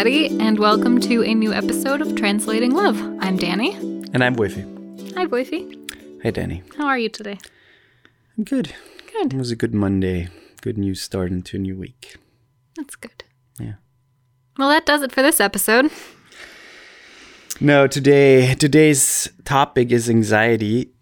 Everybody, 0.00 0.40
and 0.40 0.58
welcome 0.58 0.98
to 1.00 1.22
a 1.24 1.34
new 1.34 1.52
episode 1.52 2.00
of 2.00 2.16
Translating 2.16 2.72
Love. 2.72 2.98
I'm 3.20 3.36
Danny. 3.36 3.74
And 3.74 4.24
I'm 4.24 4.32
Wifey. 4.32 4.62
Hi, 5.14 5.26
Boyfie. 5.26 6.22
Hey, 6.22 6.30
Danny. 6.30 6.62
How 6.78 6.86
are 6.86 6.96
you 6.96 7.10
today? 7.10 7.36
I'm 8.38 8.44
good. 8.44 8.72
Good. 9.12 9.34
It 9.34 9.36
was 9.36 9.50
a 9.50 9.56
good 9.56 9.74
Monday. 9.74 10.28
Good 10.62 10.78
news 10.78 11.02
start 11.02 11.30
into 11.30 11.58
a 11.58 11.60
new 11.60 11.76
week. 11.76 12.16
That's 12.78 12.96
good. 12.96 13.24
Yeah. 13.58 13.74
Well, 14.56 14.70
that 14.70 14.86
does 14.86 15.02
it 15.02 15.12
for 15.12 15.20
this 15.20 15.38
episode. 15.38 15.90
No, 17.60 17.86
today 17.86 18.54
today's 18.54 19.28
topic 19.44 19.92
is 19.92 20.08
anxiety, 20.08 20.92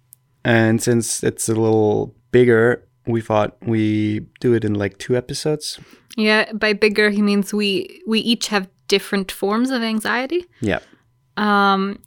and 0.44 0.82
since 0.82 1.22
it's 1.22 1.48
a 1.48 1.54
little 1.54 2.16
bigger, 2.32 2.84
we 3.06 3.20
thought 3.20 3.58
we 3.62 4.26
do 4.40 4.54
it 4.54 4.64
in 4.64 4.74
like 4.74 4.98
two 4.98 5.16
episodes. 5.16 5.78
Yeah, 6.16 6.52
by 6.52 6.72
bigger, 6.72 7.10
he 7.10 7.22
means 7.22 7.54
we 7.54 8.02
we 8.04 8.18
each 8.18 8.48
have 8.48 8.68
different 8.88 9.30
forms 9.30 9.70
of 9.70 9.82
anxiety. 9.82 10.46
Yeah. 10.60 10.80
Um, 11.36 12.02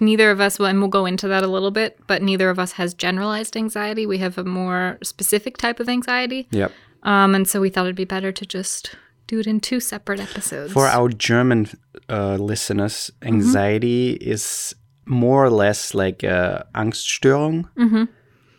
neither 0.00 0.30
of 0.30 0.40
us, 0.40 0.58
and 0.58 0.80
we'll 0.80 0.88
go 0.88 1.06
into 1.06 1.28
that 1.28 1.44
a 1.44 1.48
little 1.48 1.70
bit, 1.70 1.98
but 2.06 2.22
neither 2.22 2.50
of 2.50 2.58
us 2.58 2.72
has 2.72 2.94
generalized 2.94 3.56
anxiety. 3.56 4.06
We 4.06 4.18
have 4.18 4.38
a 4.38 4.44
more 4.44 4.98
specific 5.02 5.56
type 5.56 5.80
of 5.80 5.88
anxiety. 5.88 6.48
Yep. 6.50 6.72
Um, 7.04 7.34
and 7.34 7.48
so 7.48 7.60
we 7.60 7.70
thought 7.70 7.86
it'd 7.86 7.96
be 7.96 8.04
better 8.04 8.32
to 8.32 8.44
just 8.44 8.96
do 9.26 9.38
it 9.38 9.46
in 9.46 9.60
two 9.60 9.80
separate 9.80 10.20
episodes. 10.20 10.72
For 10.72 10.86
our 10.86 11.08
German 11.08 11.68
uh, 12.08 12.34
listeners, 12.36 13.10
anxiety 13.22 14.12
is 14.12 14.74
more 15.06 15.44
or 15.44 15.50
less 15.50 15.94
like 15.94 16.22
a 16.22 16.66
Angststörung, 16.74 17.68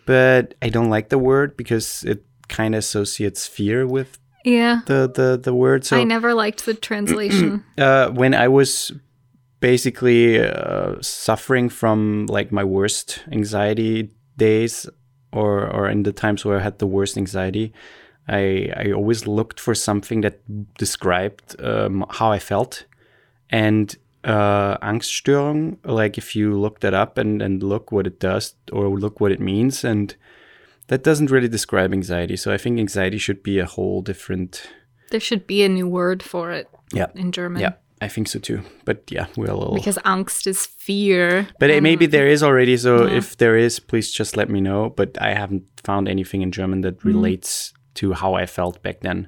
but 0.06 0.54
I 0.62 0.70
don't 0.70 0.90
like 0.90 1.10
the 1.10 1.18
word 1.18 1.58
because 1.58 2.04
it 2.04 2.24
kind 2.48 2.74
of 2.74 2.80
associates 2.80 3.46
fear 3.46 3.86
with 3.86 4.18
yeah, 4.46 4.82
the 4.86 5.12
the 5.14 5.40
the 5.42 5.54
word. 5.54 5.86
So 5.86 5.98
I 5.98 6.04
never 6.04 6.34
liked 6.34 6.66
the 6.66 6.74
translation. 6.74 7.64
uh, 7.78 8.10
when 8.10 8.34
I 8.34 8.48
was 8.48 8.92
basically 9.60 10.40
uh, 10.40 10.96
suffering 11.02 11.70
from 11.70 12.26
like 12.28 12.52
my 12.52 12.64
worst 12.64 13.24
anxiety 13.32 14.12
days, 14.38 14.90
or 15.32 15.68
or 15.68 15.90
in 15.90 16.04
the 16.04 16.14
times 16.14 16.46
where 16.46 16.60
I 16.60 16.64
had 16.64 16.80
the 16.80 16.88
worst 16.88 17.18
anxiety, 17.18 17.74
I 18.28 18.72
I 18.76 18.92
always 18.92 19.28
looked 19.28 19.60
for 19.60 19.76
something 19.76 20.22
that 20.22 20.40
described 20.78 21.56
um, 21.62 22.06
how 22.10 22.32
I 22.32 22.40
felt, 22.40 22.86
and 23.50 23.96
uh, 24.24 24.78
Angststörung. 24.78 25.78
Like 25.84 26.18
if 26.18 26.36
you 26.36 26.58
look 26.58 26.80
that 26.80 26.94
up 26.94 27.18
and 27.18 27.42
and 27.42 27.62
look 27.62 27.92
what 27.92 28.08
it 28.08 28.20
does 28.20 28.56
or 28.72 28.90
look 28.90 29.20
what 29.20 29.32
it 29.32 29.40
means, 29.40 29.84
and 29.84 30.16
that 30.90 31.04
doesn't 31.04 31.32
really 31.32 31.48
describe 31.48 31.94
anxiety. 31.94 32.36
So 32.36 32.52
I 32.52 32.58
think 32.58 32.80
anxiety 32.80 33.18
should 33.18 33.42
be 33.42 33.60
a 33.60 33.66
whole 33.66 34.02
different. 34.02 34.70
there 35.12 35.20
should 35.20 35.48
be 35.48 35.64
a 35.64 35.70
new 35.70 35.88
word 35.88 36.22
for 36.22 36.52
it 36.52 36.68
Yeah. 36.94 37.08
in 37.16 37.32
German. 37.32 37.62
Yeah, 37.62 37.74
I 38.02 38.08
think 38.08 38.28
so 38.28 38.40
too. 38.40 38.62
But 38.86 39.10
yeah, 39.10 39.26
we're 39.36 39.50
a 39.52 39.58
little. 39.58 39.76
Because 39.76 39.98
Angst 40.06 40.46
is 40.46 40.66
fear. 40.66 41.48
But 41.60 41.70
it, 41.72 41.82
maybe 41.82 42.06
there 42.06 42.28
is 42.28 42.44
already. 42.44 42.78
So 42.78 43.08
if 43.08 43.38
there 43.38 43.58
is, 43.58 43.80
please 43.80 44.12
just 44.12 44.38
let 44.38 44.50
me 44.50 44.62
know. 44.62 44.90
But 44.90 45.18
I 45.22 45.34
haven't 45.34 45.64
found 45.84 46.08
anything 46.08 46.42
in 46.42 46.52
German 46.52 46.82
that 46.82 47.00
mm. 47.00 47.06
relates 47.06 47.74
to 47.96 48.14
how 48.14 48.36
I 48.36 48.46
felt 48.46 48.84
back 48.84 49.02
then, 49.02 49.28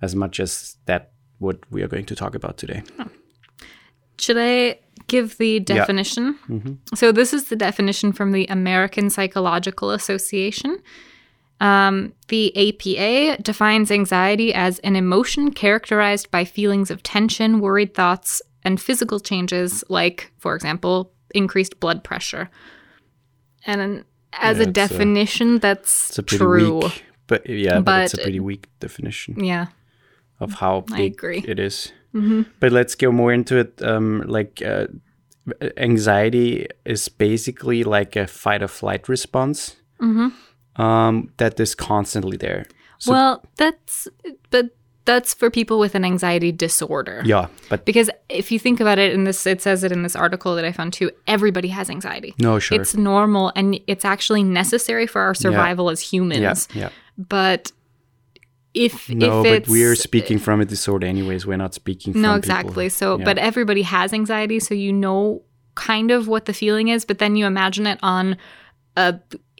as 0.00 0.14
much 0.14 0.40
as 0.40 0.76
that 0.86 1.12
what 1.38 1.58
we 1.70 1.82
are 1.82 1.88
going 1.88 2.06
to 2.06 2.14
talk 2.14 2.34
about 2.34 2.56
today. 2.56 2.82
Should 4.18 4.38
I 4.38 4.78
give 5.12 5.36
the 5.38 5.60
definition? 5.60 6.24
So, 6.94 7.12
this 7.12 7.32
is 7.32 7.42
the 7.50 7.56
definition 7.56 8.12
from 8.12 8.32
the 8.32 8.46
American 8.48 9.10
Psychological 9.10 9.90
Association. 9.90 10.72
Um, 11.60 12.12
the 12.28 12.44
APA 12.66 13.42
defines 13.42 13.90
anxiety 13.90 14.52
as 14.52 14.78
an 14.80 14.96
emotion 14.96 15.52
characterized 15.52 16.30
by 16.30 16.44
feelings 16.44 16.90
of 16.90 17.02
tension, 17.02 17.60
worried 17.60 17.94
thoughts, 17.94 18.42
and 18.64 18.80
physical 18.80 19.20
changes, 19.20 19.84
like, 19.88 20.32
for 20.38 20.56
example, 20.56 21.12
increased 21.34 21.78
blood 21.78 22.02
pressure. 22.02 22.48
And 23.66 23.80
an- 23.80 24.04
as 24.32 24.56
Yeah, 24.58 24.64
a 24.64 24.66
definition, 24.66 25.58
that's 25.60 26.18
a 26.18 26.22
pretty 26.22 26.44
true. 26.44 26.78
weak, 26.80 27.04
but 27.28 27.48
yeah, 27.48 27.80
but, 27.80 28.04
it's 28.04 28.14
a 28.14 28.16
But- 28.16 28.22
pretty 28.24 28.40
weak 28.40 28.66
definition 28.80 29.44
Yeah. 29.44 29.66
of 30.40 30.54
how 30.54 30.84
I 30.90 31.02
agree. 31.02 31.44
it 31.46 31.58
is. 31.60 31.92
But 32.60 32.72
let's 32.72 32.94
go 32.94 33.10
more 33.12 33.32
into 33.32 33.56
it. 33.56 33.80
Um, 33.82 34.22
like 34.26 34.60
uh, 34.72 34.86
anxiety 35.76 36.66
is 36.84 37.08
basically 37.08 37.84
like 37.84 38.16
a 38.16 38.26
fight 38.26 38.62
or 38.62 38.68
flight 38.68 39.08
response. 39.08 39.76
Um, 40.76 41.32
that 41.36 41.60
is 41.60 41.74
constantly 41.74 42.36
there. 42.36 42.64
So 42.98 43.12
well, 43.12 43.44
that's, 43.56 44.08
but 44.50 44.70
that's 45.04 45.34
for 45.34 45.50
people 45.50 45.78
with 45.78 45.94
an 45.94 46.04
anxiety 46.04 46.52
disorder. 46.52 47.22
yeah, 47.24 47.48
but 47.68 47.84
Because 47.84 48.08
if 48.28 48.50
you 48.52 48.58
think 48.58 48.80
about 48.80 48.98
it 48.98 49.12
in 49.12 49.24
this, 49.24 49.44
it 49.46 49.60
says 49.60 49.84
it 49.84 49.92
in 49.92 50.02
this 50.02 50.16
article 50.16 50.54
that 50.54 50.64
I 50.64 50.72
found 50.72 50.92
too, 50.92 51.10
everybody 51.26 51.68
has 51.68 51.90
anxiety. 51.90 52.34
no, 52.38 52.58
sure. 52.58 52.80
It's 52.80 52.94
normal 52.94 53.52
and 53.56 53.78
it's 53.86 54.04
actually 54.04 54.44
necessary 54.44 55.06
for 55.06 55.20
our 55.20 55.34
survival 55.34 55.90
as 55.90 56.00
humans. 56.00 56.68
yeah, 56.72 56.82
yeah. 56.82 56.88
But 57.18 57.72
if, 58.74 59.08
No, 59.10 59.44
if 59.44 59.64
but 59.64 59.70
we're 59.70 59.94
speaking 59.94 60.38
from 60.38 60.60
a 60.60 60.64
disorder 60.64 61.06
anyways. 61.06 61.46
We're 61.46 61.56
not 61.58 61.74
speaking 61.74 62.12
from 62.14 62.22
No, 62.22 62.28
people. 62.28 62.38
exactly. 62.38 62.88
So, 62.88 63.18
Yeah. 63.18 63.24
but 63.24 63.38
everybody 63.38 63.82
has 63.82 64.12
anxiety. 64.12 64.60
So 64.60 64.74
you 64.74 64.92
know 64.92 65.42
kind 65.74 66.10
of 66.10 66.28
what 66.28 66.44
the 66.44 66.52
feeling 66.52 66.88
is, 66.88 67.04
but 67.04 67.18
then 67.18 67.36
you 67.36 67.46
imagine 67.46 67.86
it 67.86 67.98
on 68.02 68.36
a 68.96 69.18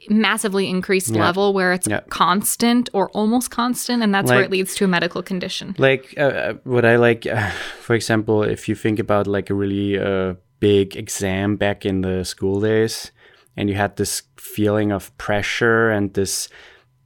massively 0.09 0.69
increased 0.69 1.11
Yeah. 1.15 1.23
level 1.25 1.53
where 1.55 1.73
it's 1.73 1.89
Yeah. 1.89 2.01
constant 2.11 2.89
or 2.93 3.09
almost 3.11 3.51
constant. 3.51 4.03
And 4.03 4.15
that's 4.15 4.31
where 4.31 4.43
it 4.43 4.51
leads 4.51 4.75
to 4.77 4.85
a 4.85 4.89
medical 4.89 5.23
condition. 5.23 5.75
like 5.79 6.15
uh, 6.19 6.23
uh, 6.23 6.53
what 6.65 6.85
I 6.85 6.97
like, 6.97 7.27
uh, 7.27 7.51
for 7.81 7.95
example, 7.95 8.43
if 8.43 8.69
you 8.69 8.75
think 8.75 8.99
about 8.99 9.27
like 9.27 9.49
a 9.51 9.55
really 9.55 9.99
uh, 9.99 10.35
big 10.61 10.97
exam 10.97 11.57
back 11.57 11.85
in 11.87 12.03
the 12.03 12.25
school 12.25 12.61
days, 12.61 13.11
and 13.57 13.69
you 13.69 13.77
had 13.77 13.97
this 13.97 14.23
feeling 14.37 14.93
of 14.93 15.11
pressure 15.19 15.91
and 15.91 16.15
this 16.15 16.49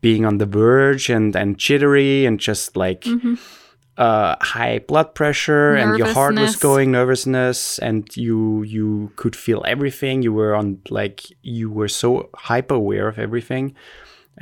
being 0.06 0.24
on 0.30 0.38
the 0.42 0.48
verge 0.60 1.04
and 1.16 1.34
and 1.40 1.50
jittery 1.66 2.26
and 2.28 2.36
just 2.48 2.76
like 2.84 3.02
Mm-hmm. 3.12 3.34
uh, 4.06 4.34
high 4.54 4.78
blood 4.90 5.08
pressure 5.14 5.68
and 5.80 5.88
your 5.98 6.12
heart 6.18 6.34
was 6.44 6.54
going 6.68 6.88
nervousness 6.98 7.60
and 7.88 8.02
you 8.26 8.62
you 8.76 8.88
could 9.20 9.34
feel 9.44 9.60
everything. 9.74 10.14
You 10.26 10.32
were 10.40 10.54
on 10.60 10.68
like 11.00 11.18
you 11.42 11.66
were 11.78 11.88
so 12.02 12.08
hyper 12.48 12.74
aware 12.74 13.08
of 13.08 13.18
everything. 13.26 13.64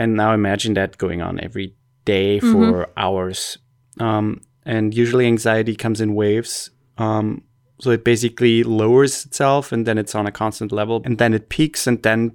And 0.01 0.09
now 0.23 0.31
imagine 0.35 0.75
that 0.75 0.99
going 0.99 1.21
on 1.23 1.35
every 1.49 1.69
day 2.05 2.41
for 2.41 2.89
hours. 2.97 3.59
Um, 4.01 4.27
and 4.67 4.93
usually 5.03 5.27
anxiety 5.27 5.75
comes 5.85 6.01
in 6.01 6.11
waves. 6.23 6.71
Um, 6.99 7.27
so 7.83 7.91
it 7.97 8.03
basically 8.05 8.65
lowers 8.65 9.25
itself 9.27 9.73
and 9.73 9.87
then 9.87 9.99
it's 9.99 10.15
on 10.15 10.27
a 10.27 10.33
constant 10.33 10.73
level 10.73 10.97
and 11.07 11.19
then 11.19 11.33
it 11.35 11.49
peaks 11.49 11.87
and 11.87 12.03
then 12.03 12.33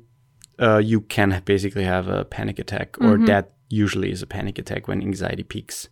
uh, 0.61 0.77
you 0.77 1.01
can 1.01 1.41
basically 1.45 1.83
have 1.83 2.07
a 2.07 2.25
panic 2.25 2.59
attack 2.59 2.97
or 3.01 3.17
that 3.27 3.53
usually 3.69 4.11
is 4.11 4.21
a 4.21 4.27
panic 4.27 4.57
attack 4.57 4.87
when 4.87 5.01
anxiety 5.01 5.43
peaks. 5.43 5.89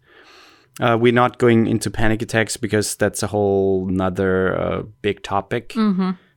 Uh, 0.80 0.98
we're 1.00 1.14
not 1.14 1.40
going 1.40 1.66
into 1.68 1.90
panic 1.90 2.22
attacks 2.22 2.58
because 2.58 2.96
that's 2.96 3.24
a 3.24 3.28
whole 3.28 3.88
nother 3.88 4.60
uh, 4.60 4.82
big 5.02 5.24
topic 5.24 5.74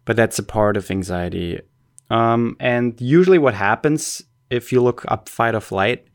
but 0.04 0.16
that's 0.16 0.38
a 0.38 0.42
part 0.42 0.76
of 0.76 0.90
anxiety. 0.90 1.60
Um, 2.08 2.56
and 2.58 3.00
usually 3.00 3.38
what 3.38 3.54
happens 3.54 4.22
if 4.48 4.72
you 4.72 4.82
look 4.82 5.04
up 5.08 5.28
fight 5.28 5.54
or 5.54 5.60
flight 5.60 6.06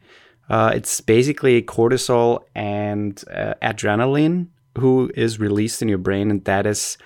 uh, 0.50 0.72
it's 0.76 1.02
basically 1.02 1.62
cortisol 1.62 2.44
and 2.54 3.24
uh, 3.34 3.54
adrenaline 3.62 4.48
who 4.78 5.10
is 5.16 5.40
released 5.40 5.82
in 5.82 5.90
your 5.90 5.98
brain, 5.98 6.30
and 6.30 6.44
that 6.46 6.66
is 6.66 6.98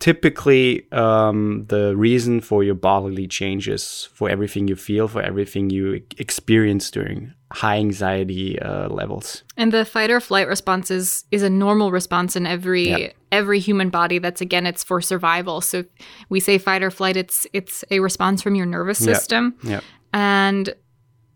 typically 0.00 0.90
um, 0.92 1.64
the 1.68 1.94
reason 1.96 2.40
for 2.40 2.64
your 2.64 2.74
bodily 2.74 3.26
changes, 3.28 4.08
for 4.12 4.28
everything 4.28 4.66
you 4.68 4.74
feel, 4.76 5.06
for 5.08 5.22
everything 5.22 5.70
you 5.70 6.02
experience 6.18 6.90
during 6.90 7.32
high 7.52 7.76
anxiety 7.78 8.58
uh, 8.60 8.88
levels. 8.88 9.44
And 9.56 9.72
the 9.72 9.84
fight 9.84 10.10
or 10.10 10.20
flight 10.20 10.48
response 10.48 10.90
is, 10.90 11.24
is 11.30 11.42
a 11.42 11.50
normal 11.50 11.92
response 11.92 12.34
in 12.36 12.46
every 12.46 12.88
Yeah. 12.88 13.12
every 13.32 13.60
human 13.60 13.90
body. 13.90 14.18
That's 14.18 14.40
again, 14.40 14.66
it's 14.66 14.82
for 14.82 15.00
survival. 15.00 15.60
So 15.60 15.84
we 16.28 16.40
say 16.40 16.58
fight 16.58 16.82
or 16.82 16.90
flight. 16.90 17.16
It's 17.16 17.46
it's 17.52 17.84
a 17.90 18.00
response 18.00 18.42
from 18.42 18.54
your 18.54 18.66
nervous 18.66 18.98
system, 18.98 19.54
Yeah, 19.62 19.70
yeah. 19.70 19.80
and 20.12 20.74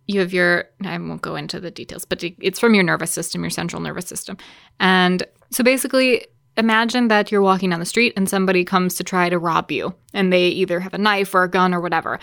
you 0.06 0.20
have 0.20 0.32
your. 0.32 0.64
I 0.84 0.98
won't 0.98 1.22
go 1.22 1.36
into 1.36 1.60
the 1.60 1.70
details, 1.70 2.04
but 2.04 2.22
it's 2.22 2.58
from 2.60 2.74
your 2.74 2.84
nervous 2.84 3.10
system, 3.10 3.42
your 3.42 3.50
central 3.50 3.80
nervous 3.82 4.06
system, 4.06 4.36
and 4.80 5.22
so 5.50 5.62
basically. 5.64 6.26
Imagine 6.56 7.08
that 7.08 7.32
you're 7.32 7.42
walking 7.42 7.70
down 7.70 7.80
the 7.80 7.86
street 7.86 8.12
and 8.16 8.28
somebody 8.28 8.64
comes 8.64 8.94
to 8.94 9.04
try 9.04 9.28
to 9.28 9.38
rob 9.38 9.70
you, 9.70 9.94
and 10.12 10.32
they 10.32 10.48
either 10.48 10.80
have 10.80 10.94
a 10.94 10.98
knife 10.98 11.34
or 11.34 11.42
a 11.42 11.50
gun 11.50 11.74
or 11.74 11.80
whatever 11.80 12.20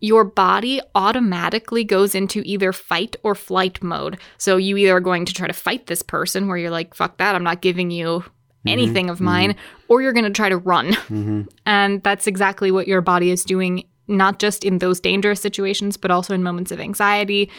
your 0.00 0.24
body 0.24 0.80
automatically 0.94 1.84
goes 1.84 2.14
into 2.14 2.42
either 2.44 2.72
fight 2.72 3.16
or 3.22 3.34
flight 3.34 3.82
mode. 3.82 4.18
So 4.36 4.56
you 4.56 4.76
either 4.76 4.96
are 4.96 5.00
going 5.00 5.24
to 5.24 5.34
try 5.34 5.46
to 5.46 5.52
fight 5.52 5.86
this 5.86 6.02
person 6.02 6.48
where 6.48 6.56
you're 6.56 6.70
like, 6.70 6.94
fuck 6.94 7.16
that, 7.18 7.34
I'm 7.34 7.42
not 7.42 7.62
giving 7.62 7.90
you 7.90 8.06
mm-hmm. 8.20 8.68
anything 8.68 9.10
of 9.10 9.16
mm-hmm. 9.16 9.24
mine, 9.24 9.56
or 9.88 10.02
you're 10.02 10.12
going 10.12 10.24
to 10.24 10.30
try 10.30 10.48
to 10.48 10.56
run. 10.58 10.92
Mm-hmm. 10.92 11.42
And 11.66 12.02
that's 12.02 12.26
exactly 12.26 12.70
what 12.70 12.86
your 12.86 13.00
body 13.00 13.30
is 13.30 13.44
doing, 13.44 13.84
not 14.06 14.38
just 14.38 14.64
in 14.64 14.78
those 14.78 15.00
dangerous 15.00 15.40
situations, 15.40 15.96
but 15.96 16.10
also 16.10 16.34
in 16.34 16.42
moments 16.42 16.70
of 16.70 16.80
anxiety. 16.80 17.50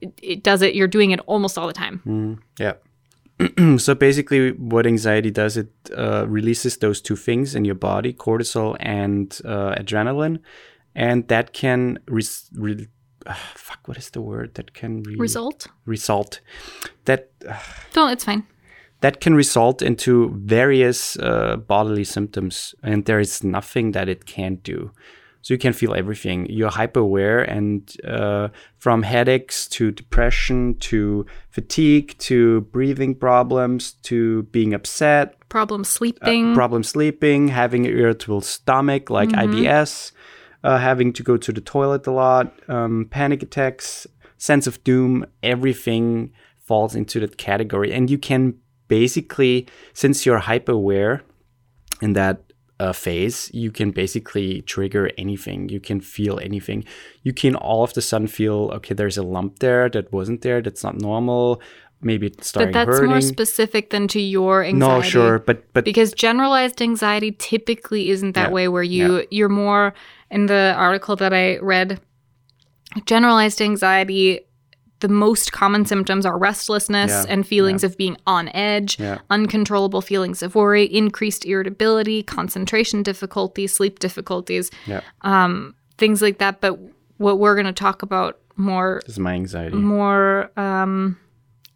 It, 0.00 0.12
it 0.22 0.42
does 0.42 0.62
it, 0.62 0.74
you're 0.74 0.88
doing 0.88 1.10
it 1.10 1.20
almost 1.26 1.58
all 1.58 1.66
the 1.66 1.72
time. 1.72 2.00
yeah. 2.58 2.74
so 3.78 3.94
basically, 3.94 4.52
what 4.52 4.86
anxiety 4.86 5.30
does, 5.30 5.56
it 5.56 5.68
uh, 5.96 6.26
releases 6.28 6.76
those 6.78 7.00
two 7.00 7.16
things 7.16 7.54
in 7.54 7.64
your 7.64 7.74
body, 7.74 8.12
cortisol 8.12 8.76
and 8.80 9.38
uh, 9.44 9.74
adrenaline, 9.76 10.40
and 10.94 11.26
that 11.28 11.52
can 11.52 11.98
res- 12.08 12.50
re- 12.54 12.88
uh, 13.26 13.34
fuck. 13.54 13.80
What 13.88 13.96
is 13.98 14.10
the 14.10 14.20
word 14.20 14.54
that 14.54 14.74
can 14.74 15.02
re- 15.02 15.16
Result? 15.16 15.66
result? 15.86 16.40
That 17.04 17.30
No, 17.96 18.08
it's 18.08 18.24
fine. 18.24 18.42
that 19.00 19.20
can 19.20 19.34
result 19.34 19.82
into 19.82 20.30
various 20.44 21.16
uh, 21.18 21.56
bodily 21.56 22.04
symptoms, 22.04 22.74
and 22.82 23.04
there 23.04 23.20
is 23.20 23.42
nothing 23.42 23.92
that 23.92 24.08
it 24.08 24.26
can't 24.26 24.62
do. 24.62 24.90
So 25.42 25.54
you 25.54 25.58
can 25.58 25.72
feel 25.72 25.94
everything. 25.94 26.46
You're 26.48 26.70
hyper 26.70 27.00
aware, 27.00 27.40
and 27.40 27.94
uh, 28.06 28.48
from 28.78 29.02
headaches 29.02 29.66
to 29.68 29.90
depression 29.90 30.76
to 30.78 31.26
fatigue 31.50 32.16
to 32.18 32.62
breathing 32.72 33.14
problems 33.16 33.92
to 34.04 34.44
being 34.44 34.72
upset, 34.72 35.36
Problem 35.48 35.84
sleeping. 35.84 36.54
problem 36.54 36.82
sleeping, 36.82 37.48
having 37.48 37.86
an 37.86 37.92
irritable 37.92 38.40
stomach 38.40 39.10
like 39.10 39.28
IBS, 39.30 40.12
uh, 40.64 40.78
having 40.78 41.12
to 41.12 41.22
go 41.22 41.36
to 41.36 41.52
the 41.52 41.60
toilet 41.60 42.06
a 42.06 42.12
lot, 42.12 42.54
um, 42.68 43.06
panic 43.10 43.42
attacks, 43.42 44.06
sense 44.38 44.66
of 44.66 44.82
doom, 44.84 45.26
everything 45.42 46.32
falls 46.58 46.94
into 46.94 47.20
that 47.20 47.36
category. 47.36 47.92
And 47.92 48.08
you 48.08 48.16
can 48.16 48.54
basically, 48.88 49.66
since 49.92 50.24
you're 50.24 50.38
hyper 50.38 50.72
aware 50.72 51.22
in 52.00 52.12
that 52.14 52.51
uh, 52.80 52.92
phase, 52.92 53.50
you 53.52 53.70
can 53.70 53.90
basically 53.92 54.62
trigger 54.62 55.10
anything. 55.16 55.68
You 55.68 55.80
can 55.80 56.00
feel 56.00 56.38
anything. 56.40 56.84
You 57.22 57.32
can 57.32 57.54
all 57.54 57.84
of 57.84 57.92
a 57.96 58.00
sudden 58.00 58.26
feel, 58.26 58.70
okay, 58.74 58.94
there's 58.94 59.16
a 59.18 59.22
lump 59.22 59.58
there 59.60 59.88
that 59.90 60.12
wasn't 60.12 60.42
there, 60.42 60.60
that's 60.62 60.82
not 60.82 61.00
normal. 61.00 61.60
Maybe 62.04 62.26
it's 62.26 62.48
starting 62.48 62.72
but 62.72 62.86
that's 62.86 62.98
hurting. 62.98 63.10
more 63.10 63.20
specific 63.20 63.90
than 63.90 64.08
to 64.08 64.20
your 64.20 64.64
anxiety. 64.64 64.96
no, 64.96 65.02
sure, 65.02 65.38
but 65.38 65.72
but 65.72 65.84
because 65.84 66.12
generalized 66.12 66.82
anxiety 66.82 67.30
typically 67.32 68.10
isn't 68.10 68.32
that 68.34 68.48
Yeah, 68.48 68.54
way 68.54 68.66
where 68.68 68.82
you 68.82 69.24
you're 69.30 69.48
more 69.48 69.94
in 70.28 70.46
the 70.46 70.74
article 70.76 71.14
that 71.14 71.32
i 71.32 71.58
read 71.58 72.00
generalized 73.06 73.60
anxiety 73.62 74.40
the 75.02 75.08
most 75.08 75.52
common 75.52 75.84
symptoms 75.84 76.24
are 76.24 76.38
restlessness 76.38 77.10
Yeah, 77.10 77.24
and 77.28 77.46
feelings 77.46 77.84
of 77.84 77.96
being 77.96 78.16
on 78.26 78.48
edge 78.48 78.98
Yeah. 78.98 79.18
uncontrollable 79.30 80.00
feelings 80.00 80.42
of 80.42 80.54
worry 80.54 80.84
increased 80.84 81.44
irritability 81.44 82.22
concentration 82.22 83.02
difficulties 83.02 83.72
sleep 83.74 83.98
difficulties 83.98 84.70
yeah, 84.86 85.00
things 85.98 86.22
like 86.22 86.38
that 86.38 86.60
but 86.60 86.78
what 87.18 87.38
we're 87.38 87.54
going 87.54 87.66
to 87.66 87.80
talk 87.86 88.02
about 88.02 88.38
more 88.56 89.00
is 89.06 89.18
my 89.18 89.34
anxiety. 89.34 89.76
more 89.76 90.50
um, 90.58 91.16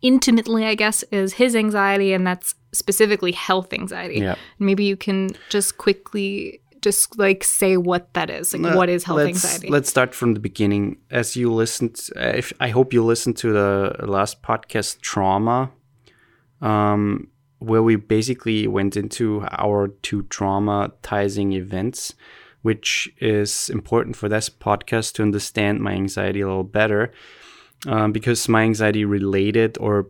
intimately, 0.02 0.64
I 0.66 0.74
guess, 0.74 1.02
is 1.10 1.32
his 1.34 1.54
anxiety, 1.56 2.12
and 2.12 2.26
that's 2.26 2.54
specifically 2.72 3.32
health 3.32 3.72
anxiety. 3.72 4.20
Yeah. 4.20 4.34
Maybe 4.58 4.84
you 4.84 4.96
can 4.96 5.30
just 5.48 5.78
quickly 5.78 6.60
just 6.86 7.18
like 7.18 7.42
say 7.42 7.76
what 7.76 8.14
that 8.14 8.30
is. 8.30 8.54
Like, 8.54 8.76
what 8.76 8.88
is 8.88 9.02
health 9.02 9.16
let's, 9.16 9.44
anxiety? 9.44 9.68
Let's 9.68 9.88
start 9.88 10.14
from 10.14 10.34
the 10.34 10.40
beginning. 10.40 10.98
As 11.10 11.34
you 11.34 11.52
listened, 11.52 11.98
if 12.14 12.52
I 12.60 12.68
hope 12.68 12.92
you 12.92 13.04
listened 13.04 13.36
to 13.38 13.52
the 13.52 14.06
last 14.06 14.40
podcast, 14.40 15.00
trauma, 15.00 15.72
um, 16.62 17.26
where 17.58 17.82
we 17.82 17.96
basically 17.96 18.68
went 18.68 18.96
into 18.96 19.44
our 19.50 19.88
two 20.02 20.22
traumatizing 20.24 21.54
events, 21.54 22.14
which 22.62 23.12
is 23.18 23.68
important 23.68 24.14
for 24.14 24.28
this 24.28 24.48
podcast 24.48 25.14
to 25.14 25.22
understand 25.22 25.80
my 25.80 25.90
anxiety 25.92 26.40
a 26.40 26.46
little 26.46 26.62
better, 26.62 27.10
um, 27.88 28.12
because 28.12 28.48
my 28.48 28.62
anxiety 28.62 29.04
related 29.04 29.76
or 29.80 30.06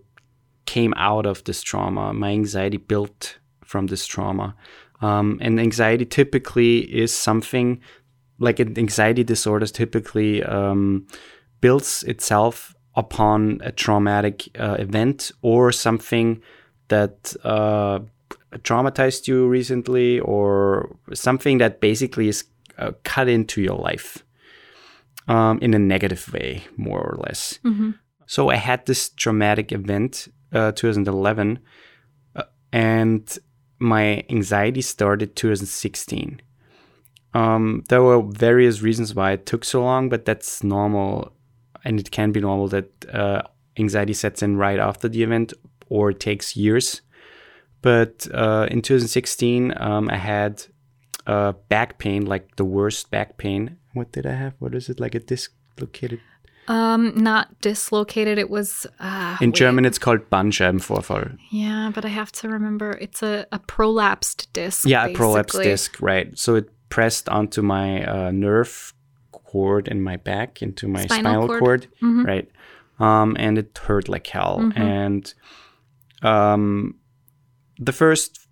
came 0.67 0.93
out 0.99 1.25
of 1.25 1.43
this 1.45 1.63
trauma. 1.63 2.13
My 2.13 2.33
anxiety 2.33 2.77
built 2.77 3.39
from 3.65 3.87
this 3.87 4.07
trauma. 4.07 4.55
Um, 5.01 5.39
and 5.43 5.61
anxiety 5.61 6.07
typically 6.07 6.79
is 6.79 7.15
something 7.15 7.81
like 8.39 8.61
an 8.61 8.79
anxiety 8.79 9.25
disorder 9.25 9.67
typically 9.67 10.43
um, 10.43 11.07
builds 11.61 12.03
itself 12.05 12.75
upon 12.95 13.61
a 13.63 13.73
traumatic 13.73 14.49
uh, 14.59 14.77
event 14.79 15.33
or 15.43 15.73
something 15.73 16.43
that 16.89 17.35
uh, 17.45 17.99
traumatized 18.59 19.27
you 19.29 19.47
recently 19.47 20.21
or 20.21 20.97
something 21.13 21.59
that 21.59 21.81
basically 21.81 22.29
is 22.29 22.45
uh, 22.79 22.93
cut 23.05 23.29
into 23.29 23.61
your 23.61 23.77
life 23.77 24.25
um, 25.29 25.59
in 25.61 25.75
a 25.75 25.79
negative 25.79 26.33
way, 26.33 26.65
more 26.77 27.01
or 27.01 27.19
less. 27.27 27.59
So 28.27 28.51
I 28.51 28.57
had 28.57 28.85
this 28.87 29.11
traumatic 29.11 29.73
event, 29.73 30.29
uh, 30.53 30.73
2011, 30.73 31.59
uh, 32.35 32.43
and 32.73 33.39
my 33.79 34.25
anxiety 34.31 34.83
started 34.83 35.37
2016. 35.37 36.41
Um, 37.35 37.85
there 37.89 38.03
were 38.03 38.23
various 38.23 38.81
reasons 38.81 39.15
why 39.15 39.33
it 39.33 39.47
took 39.47 39.65
so 39.65 39.83
long, 39.83 40.09
but 40.09 40.25
that's 40.25 40.65
normal, 40.65 41.33
and 41.85 42.01
it 42.01 42.11
can 42.11 42.33
be 42.33 42.41
normal 42.41 42.69
that 42.69 42.91
uh, 43.13 43.43
anxiety 43.79 44.15
sets 44.15 44.43
in 44.43 44.57
right 44.57 44.79
after 44.79 45.09
the 45.09 45.23
event 45.23 45.53
or 45.89 46.13
takes 46.13 46.57
years. 46.57 47.03
But 47.83 48.27
uh, 48.33 48.67
in 48.71 48.83
2016, 48.83 49.75
um, 49.77 50.09
I 50.09 50.17
had 50.17 50.65
uh, 51.27 51.53
back 51.69 51.99
pain, 51.99 52.25
like 52.25 52.57
the 52.57 52.65
worst 52.65 53.11
back 53.11 53.37
pain. 53.37 53.77
What 53.93 54.13
did 54.13 54.27
I 54.27 54.33
have? 54.33 54.55
What 54.59 54.75
is 54.75 54.89
it? 54.89 54.99
Like 54.99 55.15
a 55.15 55.21
dislocated 55.21 56.21
um, 56.69 57.13
not 57.17 57.61
dislocated. 57.61 58.39
It 58.39 58.51
was 58.51 58.87
uh, 59.01 59.37
In 59.41 59.51
wait. 59.51 59.57
German, 59.57 59.85
it's 59.85 59.99
called 59.99 60.29
Bandscheibenvorfall. 60.31 61.39
Yeah, 61.51 61.91
but 61.95 62.05
I 62.05 62.09
have 62.09 62.33
to 62.33 62.49
remember 62.49 62.93
it's 63.01 63.23
a, 63.23 63.47
a 63.53 63.59
prolapsed 63.59 64.47
disc. 64.53 64.87
Yeah, 64.87 65.07
a 65.07 65.15
prolapsed 65.15 65.63
disc, 65.63 66.01
right? 66.01 66.37
So 66.39 66.55
it 66.57 66.71
pressed 66.89 67.29
onto 67.29 67.63
my 67.63 68.05
uh, 68.05 68.31
nerve 68.31 68.93
cord 69.33 69.89
in 69.89 70.03
my 70.03 70.17
back, 70.17 70.63
into 70.63 70.89
my 70.89 71.05
Spinal 71.05 71.43
spinal, 71.47 71.59
cord. 71.59 71.87
Mm-hmm. 72.03 72.25
right? 72.25 72.51
Um, 72.99 73.37
and 73.39 73.59
it 73.59 73.79
hurt 73.79 74.09
like 74.09 74.27
hell. 74.27 74.73
And 74.75 75.33
um, 76.23 76.97
the 77.79 77.93
first 77.93 78.47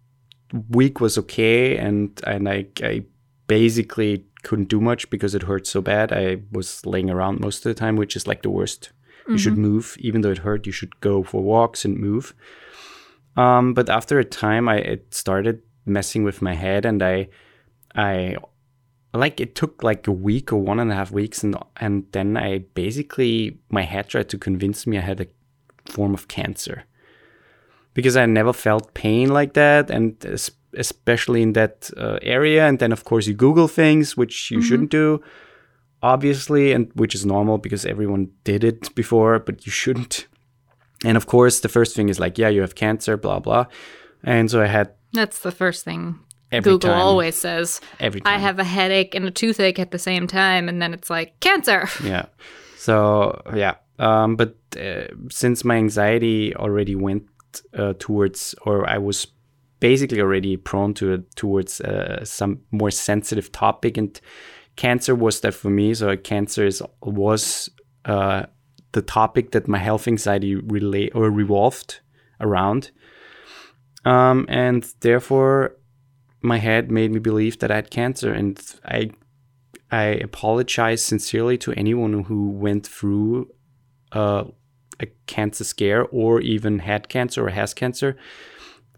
week 0.70 1.00
was 1.00 1.18
okay, 1.18 1.76
and 1.76 2.20
and 2.26 2.48
I, 2.48 2.66
I 2.82 3.04
basically 3.46 4.24
couldn't 4.44 4.68
do 4.68 4.80
much 4.80 5.10
because 5.10 5.34
it 5.34 5.42
hurt 5.42 5.66
so 5.66 5.80
bad. 5.80 6.12
I 6.12 6.42
was 6.52 6.84
laying 6.86 7.10
around 7.10 7.40
most 7.40 7.58
of 7.58 7.70
the 7.70 7.80
time, 7.80 7.96
which 7.96 8.16
is 8.16 8.26
like 8.26 8.42
the 8.42 8.50
worst. 8.50 8.92
You 9.26 9.38
should 9.38 9.56
move, 9.56 9.96
even 10.00 10.20
though 10.20 10.30
it 10.30 10.44
hurt. 10.44 10.66
You 10.66 10.72
should 10.72 11.00
go 11.00 11.22
for 11.22 11.42
walks 11.42 11.84
and 11.86 11.98
move. 11.98 12.34
Um, 13.36 13.74
but 13.74 13.88
after 13.88 14.18
a 14.18 14.24
time, 14.24 14.68
I 14.68 14.76
it 14.76 15.14
started 15.14 15.62
messing 15.86 16.24
with 16.24 16.42
my 16.42 16.54
head, 16.54 16.84
and 16.84 17.02
I, 17.02 17.28
I, 17.94 18.36
like 19.14 19.40
it 19.40 19.54
took 19.54 19.82
like 19.82 20.06
a 20.06 20.12
week 20.12 20.52
or 20.52 20.60
one 20.60 20.78
and 20.78 20.92
a 20.92 20.94
half 20.94 21.10
weeks, 21.10 21.42
and 21.42 21.56
and 21.80 22.04
then 22.12 22.36
I 22.36 22.58
basically 22.74 23.58
my 23.70 23.82
head 23.82 24.08
tried 24.08 24.28
to 24.28 24.38
convince 24.38 24.86
me 24.86 24.98
I 24.98 25.00
had 25.00 25.20
a 25.20 25.26
form 25.90 26.14
of 26.14 26.28
cancer, 26.28 26.84
because 27.94 28.16
I 28.16 28.26
never 28.26 28.52
felt 28.52 28.94
pain 28.94 29.28
like 29.30 29.54
that, 29.54 29.90
and 29.90 30.22
es- 30.26 30.50
especially 30.76 31.42
in 31.42 31.52
that 31.54 31.90
uh, 31.96 32.18
area. 32.22 32.66
And 32.66 32.78
then 32.78 32.92
of 32.92 33.04
course 33.04 33.26
you 33.26 33.34
Google 33.34 33.68
things, 33.68 34.16
which 34.16 34.50
you 34.50 34.60
shouldn't 34.62 34.90
do, 34.90 35.22
obviously, 36.02 36.72
and 36.72 36.90
which 36.94 37.14
is 37.14 37.24
normal 37.24 37.58
because 37.58 37.86
everyone 37.86 38.30
did 38.44 38.64
it 38.64 38.94
before, 38.94 39.38
but 39.38 39.66
you 39.66 39.72
shouldn't. 39.72 40.26
And 41.04 41.16
of 41.16 41.26
course, 41.26 41.60
the 41.60 41.68
first 41.68 41.94
thing 41.94 42.08
is 42.08 42.18
like, 42.18 42.38
yeah, 42.38 42.48
you 42.48 42.60
have 42.62 42.74
cancer, 42.74 43.16
blah 43.16 43.38
blah. 43.38 43.66
And 44.22 44.50
so 44.50 44.62
I 44.62 44.66
had 44.66 44.92
That's 45.12 45.40
the 45.40 45.52
first 45.52 45.84
thing 45.84 46.18
every 46.50 46.72
Google 46.72 46.90
time, 46.90 47.00
always 47.00 47.36
says. 47.36 47.80
every 48.00 48.20
time. 48.20 48.34
I 48.34 48.38
have 48.38 48.58
a 48.58 48.64
headache 48.64 49.14
and 49.14 49.26
a 49.26 49.30
toothache 49.30 49.78
at 49.78 49.90
the 49.90 49.98
same 49.98 50.26
time, 50.26 50.68
and 50.68 50.80
then 50.80 50.94
it's 50.94 51.10
like 51.10 51.38
cancer. 51.40 51.88
yeah. 52.02 52.26
So 52.76 53.40
yeah, 53.54 53.76
um, 53.98 54.36
but 54.36 54.56
uh, 54.80 55.06
since 55.30 55.64
my 55.64 55.76
anxiety 55.76 56.54
already 56.56 56.94
went 56.94 57.24
uh, 57.76 57.94
towards, 57.98 58.54
or 58.62 58.88
I 58.88 58.98
was 58.98 59.26
basically 59.84 60.18
already 60.18 60.56
prone 60.56 60.94
to 60.94 61.22
towards 61.36 61.78
uh, 61.82 62.24
some 62.24 62.58
more 62.70 62.90
sensitive 62.90 63.52
topic, 63.52 63.98
and 63.98 64.18
cancer 64.76 65.14
was 65.14 65.40
that 65.40 65.52
for 65.52 65.68
me. 65.68 65.92
So 65.92 66.16
cancer 66.16 66.64
is 66.64 66.82
was 67.02 67.68
uh, 68.06 68.44
the 68.92 69.02
topic 69.02 69.50
that 69.50 69.68
my 69.68 69.76
health 69.76 70.08
anxiety 70.08 70.54
relate 70.54 71.12
or 71.14 71.30
revolved 71.30 72.00
around, 72.40 72.92
um, 74.06 74.46
and 74.48 74.82
therefore 75.00 75.76
my 76.40 76.58
head 76.58 76.90
made 76.90 77.12
me 77.12 77.20
believe 77.20 77.58
that 77.58 77.70
I 77.70 77.76
had 77.76 77.90
cancer, 77.90 78.32
and 78.32 78.58
I 78.86 79.10
I 79.90 80.04
apologize 80.28 81.04
sincerely 81.04 81.58
to 81.58 81.72
anyone 81.72 82.24
who 82.24 82.48
went 82.52 82.86
through 82.86 83.50
uh, 84.12 84.44
a 84.98 85.06
cancer 85.26 85.64
scare 85.64 86.06
or 86.10 86.40
even 86.40 86.78
had 86.78 87.10
cancer 87.10 87.44
or 87.44 87.50
has 87.50 87.74
cancer, 87.74 88.16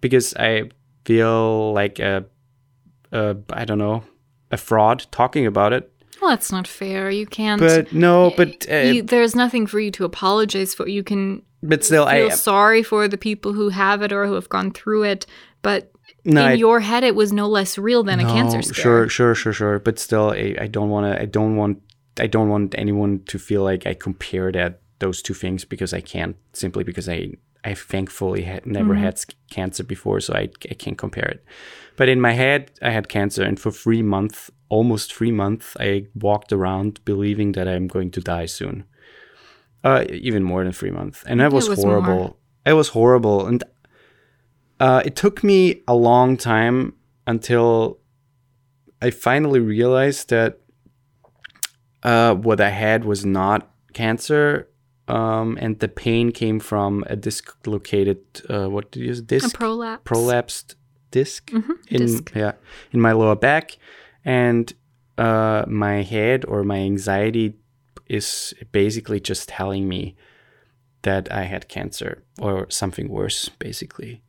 because 0.08 0.34
I 0.34 0.70
feel 1.04 1.72
like 1.72 1.98
a, 1.98 2.24
a 3.12 3.36
I 3.52 3.64
don't 3.64 3.78
know 3.78 4.02
a 4.50 4.56
fraud 4.56 5.06
talking 5.10 5.46
about 5.46 5.72
it. 5.72 5.92
Well, 6.20 6.30
that's 6.30 6.50
not 6.50 6.66
fair. 6.66 7.10
You 7.10 7.26
can't. 7.26 7.60
But 7.60 7.92
no, 7.92 8.32
but 8.36 8.66
uh, 8.70 8.76
you, 8.76 9.02
there's 9.02 9.34
nothing 9.34 9.66
for 9.66 9.78
you 9.80 9.90
to 9.92 10.04
apologize 10.04 10.74
for. 10.74 10.88
You 10.88 11.02
can 11.04 11.42
but 11.62 11.84
still, 11.84 12.06
feel 12.06 12.26
I 12.26 12.28
feel 12.28 12.36
sorry 12.36 12.82
for 12.82 13.08
the 13.08 13.18
people 13.18 13.52
who 13.52 13.68
have 13.68 14.02
it 14.02 14.12
or 14.12 14.26
who 14.26 14.34
have 14.34 14.48
gone 14.48 14.70
through 14.70 15.04
it, 15.04 15.26
but 15.62 15.92
no, 16.24 16.40
in 16.40 16.46
I- 16.48 16.52
your 16.54 16.80
head 16.80 17.04
it 17.04 17.14
was 17.14 17.32
no 17.32 17.48
less 17.48 17.76
real 17.76 18.02
than 18.02 18.20
a 18.20 18.24
cancer 18.24 18.62
scare. 18.62 18.82
Sure, 18.82 19.08
sure, 19.08 19.34
sure, 19.34 19.52
sure. 19.52 19.78
But 19.78 19.98
still, 19.98 20.30
I, 20.30 20.56
I 20.60 20.66
don't 20.68 20.90
want 20.90 21.12
to. 21.12 21.20
I 21.20 21.26
don't 21.26 21.56
want. 21.56 21.82
I 22.18 22.26
don't 22.26 22.48
want 22.48 22.74
anyone 22.78 23.22
to 23.26 23.38
feel 23.38 23.62
like 23.62 23.86
I 23.86 23.92
compare 23.92 24.50
that 24.52 24.80
those 25.00 25.20
two 25.20 25.34
things 25.34 25.64
because 25.66 25.92
I 25.92 26.00
can't. 26.00 26.36
Simply 26.52 26.82
because 26.82 27.08
I 27.08 27.32
I 27.70 27.74
thankfully 27.74 28.42
had 28.42 28.64
never 28.66 28.94
Mm-hmm. 28.94 29.04
had 29.04 29.16
cancer 29.50 29.84
before, 29.84 30.20
so 30.20 30.32
I 30.34 30.48
I 30.70 30.74
can't 30.74 30.98
compare 30.98 31.28
it. 31.34 31.40
But 31.96 32.08
in 32.08 32.20
my 32.20 32.32
head, 32.32 32.62
I 32.82 32.90
had 32.90 33.08
cancer, 33.08 33.42
and 33.48 33.58
for 33.60 33.72
three 33.72 34.02
months, 34.02 34.50
almost 34.68 35.14
three 35.16 35.32
months, 35.32 35.76
I 35.80 36.06
walked 36.14 36.52
around 36.52 37.00
believing 37.04 37.52
that 37.54 37.66
I'm 37.66 37.88
going 37.88 38.10
to 38.12 38.20
die 38.20 38.46
soon. 38.46 38.84
Uh, 39.84 40.04
even 40.28 40.42
more 40.42 40.64
than 40.64 40.72
three 40.72 40.90
months, 40.92 41.24
and 41.26 41.38
that 41.40 41.52
It 41.52 41.54
was, 41.54 41.68
was 41.68 41.84
more. 41.84 42.00
horrible. 42.00 42.36
It 42.64 42.72
was 42.74 42.88
horrible, 42.88 43.46
and 43.46 43.62
uh, 44.80 45.02
it 45.04 45.14
took 45.16 45.42
me 45.44 45.82
a 45.86 45.94
long 45.94 46.36
time 46.36 46.92
until 47.26 47.98
I 49.06 49.10
finally 49.10 49.60
realized 49.60 50.28
that 50.30 50.58
uh, 52.02 52.34
what 52.34 52.60
I 52.60 52.70
had 52.70 53.04
was 53.04 53.24
not 53.24 53.60
cancer, 53.92 54.68
um, 55.08 55.56
and 55.60 55.78
the 55.78 55.88
pain 55.88 56.32
came 56.32 56.58
from 56.60 57.04
a 57.08 57.16
dislocated 57.16 58.18
uh, 58.50 58.68
what 58.68 58.90
did 58.90 59.00
you 59.00 59.06
use 59.06 59.20
A 59.20 59.22
disc 59.22 59.56
prolapse. 59.56 60.02
prolapsed 60.04 60.74
disc 61.10 61.50
in 61.88 61.98
disc. 62.00 62.32
yeah 62.34 62.52
in 62.92 63.00
my 63.00 63.12
lower 63.12 63.36
back, 63.36 63.78
and 64.24 64.72
uh, 65.18 65.64
my 65.68 66.02
head 66.02 66.44
or 66.46 66.62
my 66.64 66.78
anxiety 66.78 67.54
is 68.08 68.54
basically 68.72 69.20
just 69.20 69.48
telling 69.48 69.88
me 69.88 70.14
that 71.02 71.30
I 71.32 71.44
had 71.44 71.68
cancer 71.68 72.22
or 72.40 72.66
something 72.70 73.08
worse, 73.08 73.48
basically. 73.58 74.22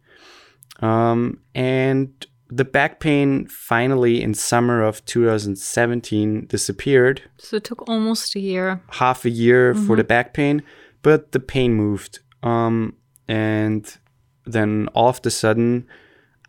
Um, 0.79 1.39
and 1.55 2.09
the 2.49 2.65
back 2.65 2.99
pain 2.99 3.47
finally 3.47 4.21
in 4.21 4.33
summer 4.33 4.81
of 4.81 5.03
2017 5.05 6.47
disappeared. 6.47 7.21
So 7.37 7.57
it 7.57 7.63
took 7.63 7.87
almost 7.89 8.35
a 8.35 8.39
year. 8.39 8.81
Half 8.89 9.25
a 9.25 9.29
year 9.29 9.73
for 9.73 9.95
the 9.95 10.03
back 10.03 10.33
pain, 10.33 10.63
but 11.01 11.31
the 11.31 11.39
pain 11.39 11.73
moved. 11.73 12.19
Um, 12.43 12.95
and 13.27 13.97
then 14.45 14.87
all 14.93 15.09
of 15.09 15.19
a 15.23 15.29
sudden, 15.29 15.87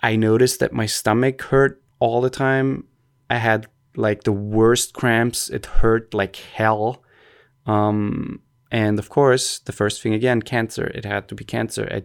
I 0.02 0.16
noticed 0.16 0.60
that 0.60 0.72
my 0.72 0.86
stomach 0.86 1.42
hurt 1.42 1.82
all 1.98 2.20
the 2.20 2.30
time. 2.30 2.84
I 3.28 3.38
had 3.38 3.66
like 3.96 4.22
the 4.22 4.32
worst 4.32 4.94
cramps. 4.94 5.50
It 5.50 5.66
hurt 5.66 6.14
like 6.14 6.36
hell. 6.36 7.02
Um, 7.66 8.40
and 8.70 8.98
of 8.98 9.08
course, 9.08 9.58
the 9.60 9.72
first 9.72 10.00
thing 10.00 10.14
again, 10.14 10.42
cancer. 10.42 10.86
It 10.86 11.04
had 11.04 11.28
to 11.28 11.34
be 11.34 11.44
cancer. 11.44 11.88
I, 11.90 12.04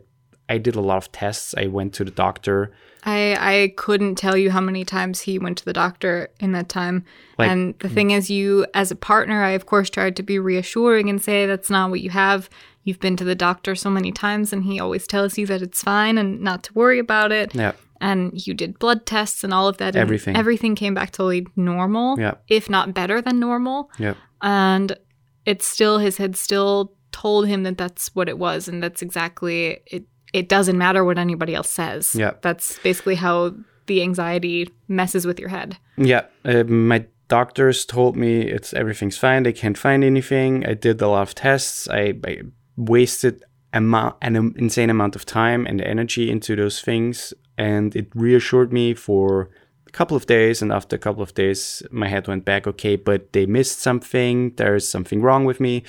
I 0.54 0.58
did 0.60 0.76
a 0.76 0.82
lot 0.82 0.98
of 0.98 1.12
tests. 1.12 1.56
I 1.58 1.66
went 1.68 1.94
to 1.96 2.04
the 2.04 2.12
doctor. 2.12 2.72
I 3.04 3.22
I 3.54 3.74
couldn't 3.76 4.16
tell 4.16 4.38
you 4.38 4.52
how 4.52 4.62
many 4.62 4.86
times 4.86 5.22
he 5.22 5.40
went 5.40 5.58
to 5.58 5.66
the 5.66 5.74
doctor 5.74 6.30
in 6.40 6.52
that 6.52 6.70
time. 6.70 7.06
Like- 7.38 7.50
and 7.50 7.76
the 7.80 7.88
mm. 7.88 7.94
thing 7.94 8.12
is, 8.12 8.30
you 8.30 8.66
as 8.74 8.92
a 8.92 8.96
partner, 8.96 9.44
I 9.44 9.52
of 9.52 9.66
course 9.66 9.90
tried 9.90 10.16
to 10.18 10.24
be 10.24 10.38
reassuring 10.40 11.10
and 11.10 11.22
say 11.22 11.46
that's 11.46 11.70
not 11.70 11.90
what 11.90 12.02
you 12.02 12.12
have. 12.12 12.50
You've 12.84 13.00
been 13.00 13.18
to 13.18 13.24
the 13.24 13.36
doctor 13.36 13.76
so 13.76 13.90
many 13.90 14.12
times, 14.12 14.54
and 14.54 14.64
he 14.64 14.80
always 14.80 15.08
tells 15.08 15.38
you 15.38 15.46
that 15.48 15.62
it's 15.62 15.82
fine 15.82 16.18
and 16.18 16.42
not 16.42 16.64
to 16.66 16.74
worry 16.74 17.00
about 17.00 17.32
it. 17.32 17.56
Yeah. 17.56 17.74
And 18.02 18.46
you 18.46 18.54
did 18.54 18.78
blood 18.78 19.06
tests 19.06 19.44
and 19.46 19.54
all 19.54 19.68
of 19.70 19.78
that. 19.78 19.96
Everything. 19.96 20.36
Everything 20.36 20.76
came 20.76 20.94
back 20.94 21.12
totally 21.12 21.48
normal, 21.56 22.20
Yeah. 22.20 22.36
if 22.50 22.70
not 22.70 22.94
better 22.94 23.22
than 23.22 23.40
normal. 23.40 23.90
Yeah. 23.98 24.16
And 24.42 24.98
it's 25.46 25.66
still 25.66 26.00
his 26.00 26.18
head 26.18 26.36
still 26.36 26.94
told 27.14 27.48
him 27.48 27.64
that 27.64 27.78
that's 27.78 28.14
what 28.14 28.28
it 28.28 28.38
was, 28.38 28.68
and 28.68 28.84
that's 28.84 29.02
exactly 29.02 29.82
it. 29.88 30.06
It 30.34 30.50
doesn't 30.50 30.78
matter 30.78 31.06
what 31.06 31.18
anybody 31.18 31.56
else 31.56 31.70
says. 31.70 32.16
Yeah. 32.16 32.32
That's 32.42 32.80
basically 32.80 33.16
how 33.16 33.54
the 33.86 34.02
anxiety 34.02 34.70
messes 34.88 35.26
with 35.26 35.40
your 35.40 35.50
head. 35.50 35.78
Yeah, 35.98 36.26
uh, 36.46 36.64
my 36.64 37.06
doctors 37.28 37.86
told 37.86 38.16
me 38.16 38.42
it's 38.42 38.74
everything's 38.74 39.18
fine. 39.18 39.44
They 39.44 39.54
can't 39.54 39.78
find 39.78 40.04
anything. 40.04 40.66
I 40.66 40.74
did 40.74 41.02
a 41.02 41.08
lot 41.08 41.22
of 41.24 41.36
tests. 41.36 41.88
I, 41.90 42.14
I 42.26 42.42
wasted 42.78 43.44
amount, 43.74 44.16
an 44.22 44.36
insane 44.58 44.90
amount 44.90 45.16
of 45.16 45.26
time 45.26 45.66
and 45.66 45.82
energy 45.82 46.30
into 46.30 46.56
those 46.56 46.82
things, 46.82 47.34
and 47.58 47.96
it 47.96 48.08
reassured 48.16 48.72
me 48.72 48.94
for 48.94 49.50
a 49.88 49.92
couple 49.92 50.18
of 50.18 50.26
days. 50.26 50.62
And 50.62 50.72
after 50.72 50.96
a 50.96 51.00
couple 51.00 51.24
of 51.24 51.34
days, 51.34 51.84
my 51.92 52.08
head 52.08 52.28
went 52.28 52.46
back. 52.46 52.68
Okay, 52.68 52.96
but 52.96 53.34
they 53.34 53.46
missed 53.46 53.80
something. 53.80 54.54
There's 54.56 54.88
something 54.88 55.22
wrong 55.22 55.46
with 55.46 55.60
me. 55.60 55.84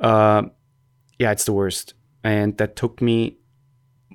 Uh, 0.00 0.42
yeah, 1.18 1.30
it's 1.30 1.44
the 1.44 1.52
worst, 1.52 1.94
and 2.22 2.56
that 2.58 2.76
took 2.76 3.00
me 3.00 3.38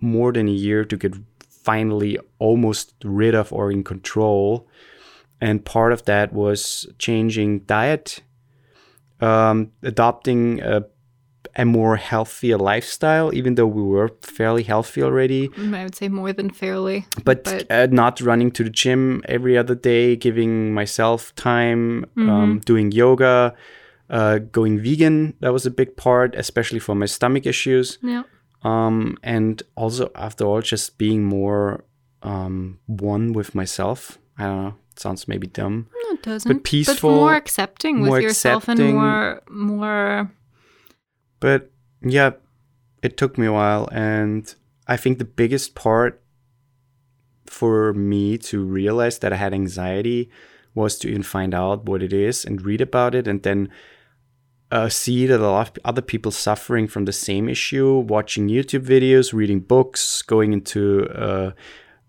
more 0.01 0.31
than 0.33 0.47
a 0.47 0.51
year 0.51 0.83
to 0.85 0.97
get 0.97 1.15
finally 1.49 2.17
almost 2.39 2.93
rid 3.03 3.35
of 3.35 3.51
or 3.53 3.71
in 3.71 3.83
control. 3.83 4.67
And 5.41 5.63
part 5.63 5.93
of 5.93 6.03
that 6.05 6.33
was 6.33 6.87
changing 6.97 7.59
diet, 7.59 8.21
um, 9.21 9.71
adopting 9.83 10.61
a, 10.61 10.83
a 11.55 11.65
more 11.65 11.95
healthier 11.95 12.57
lifestyle, 12.57 13.33
even 13.33 13.55
though 13.55 13.67
we 13.67 13.81
were 13.81 14.09
fairly 14.21 14.63
healthy 14.63 15.01
already. 15.03 15.49
I 15.57 15.83
would 15.83 15.95
say 15.95 16.09
more 16.09 16.33
than 16.33 16.49
fairly. 16.49 17.05
But, 17.23 17.43
But- 17.45 17.71
uh, 17.71 17.87
not 17.91 18.19
running 18.21 18.51
to 18.51 18.63
the 18.63 18.69
gym 18.69 19.21
every 19.29 19.57
other 19.57 19.75
day, 19.75 20.15
giving 20.15 20.73
myself 20.73 21.33
time, 21.35 22.05
um, 22.17 22.61
doing 22.65 22.91
yoga, 22.91 23.53
uh, 24.09 24.39
going 24.39 24.79
vegan. 24.79 25.33
That 25.39 25.53
was 25.53 25.65
a 25.65 25.71
big 25.71 25.95
part, 25.95 26.35
especially 26.35 26.79
for 26.79 26.95
my 26.95 27.05
stomach 27.05 27.45
issues 27.45 27.97
Yeah. 28.01 28.23
Um, 28.63 29.17
and 29.23 29.63
also 29.75 30.11
after 30.15 30.45
all 30.45 30.61
just 30.61 30.97
being 30.97 31.23
more 31.23 31.83
um, 32.23 32.79
one 32.87 33.33
with 33.33 33.55
myself. 33.55 34.17
I 34.37 34.43
don't 34.43 34.63
know. 34.63 34.75
It 34.91 34.99
sounds 34.99 35.27
maybe 35.27 35.47
dumb. 35.47 35.87
No, 36.03 36.13
it 36.15 36.23
doesn't. 36.23 36.51
But 36.51 36.63
peaceful, 36.63 37.09
But 37.11 37.15
more 37.15 37.35
accepting 37.35 38.01
with 38.01 38.09
more 38.09 38.21
yourself 38.21 38.63
accepting. 38.63 38.89
and 38.89 38.95
more 38.97 39.41
more 39.49 40.31
but 41.39 41.71
yeah 42.01 42.31
it 43.01 43.15
took 43.15 43.37
me 43.37 43.45
a 43.47 43.53
while. 43.53 43.87
And 43.91 44.53
i 44.87 44.97
think 44.97 45.17
the 45.19 45.25
biggest 45.25 45.75
part 45.75 46.21
for 47.45 47.93
me 47.93 48.37
to 48.37 48.63
realize 48.63 49.19
that 49.19 49.33
i 49.33 49.35
had 49.35 49.53
anxiety 49.53 50.29
was 50.75 50.97
to 50.99 51.07
even 51.09 51.23
find 51.23 51.53
out 51.53 51.85
what 51.85 52.03
it 52.03 52.13
is 52.13 52.45
and 52.45 52.61
read 52.61 52.79
about 52.81 53.15
it. 53.15 53.27
And 53.27 53.41
then 53.43 53.69
uh, 54.71 54.89
see 54.89 55.25
that 55.25 55.39
a 55.39 55.49
lot 55.49 55.69
of 55.69 55.79
other 55.83 56.01
people 56.01 56.31
suffering 56.31 56.87
from 56.87 57.05
the 57.05 57.13
same 57.13 57.49
issue, 57.49 57.99
watching 57.99 58.49
YouTube 58.49 58.85
videos, 58.85 59.33
reading 59.33 59.59
books, 59.59 60.21
going 60.21 60.53
into 60.53 61.07
uh, 61.09 61.51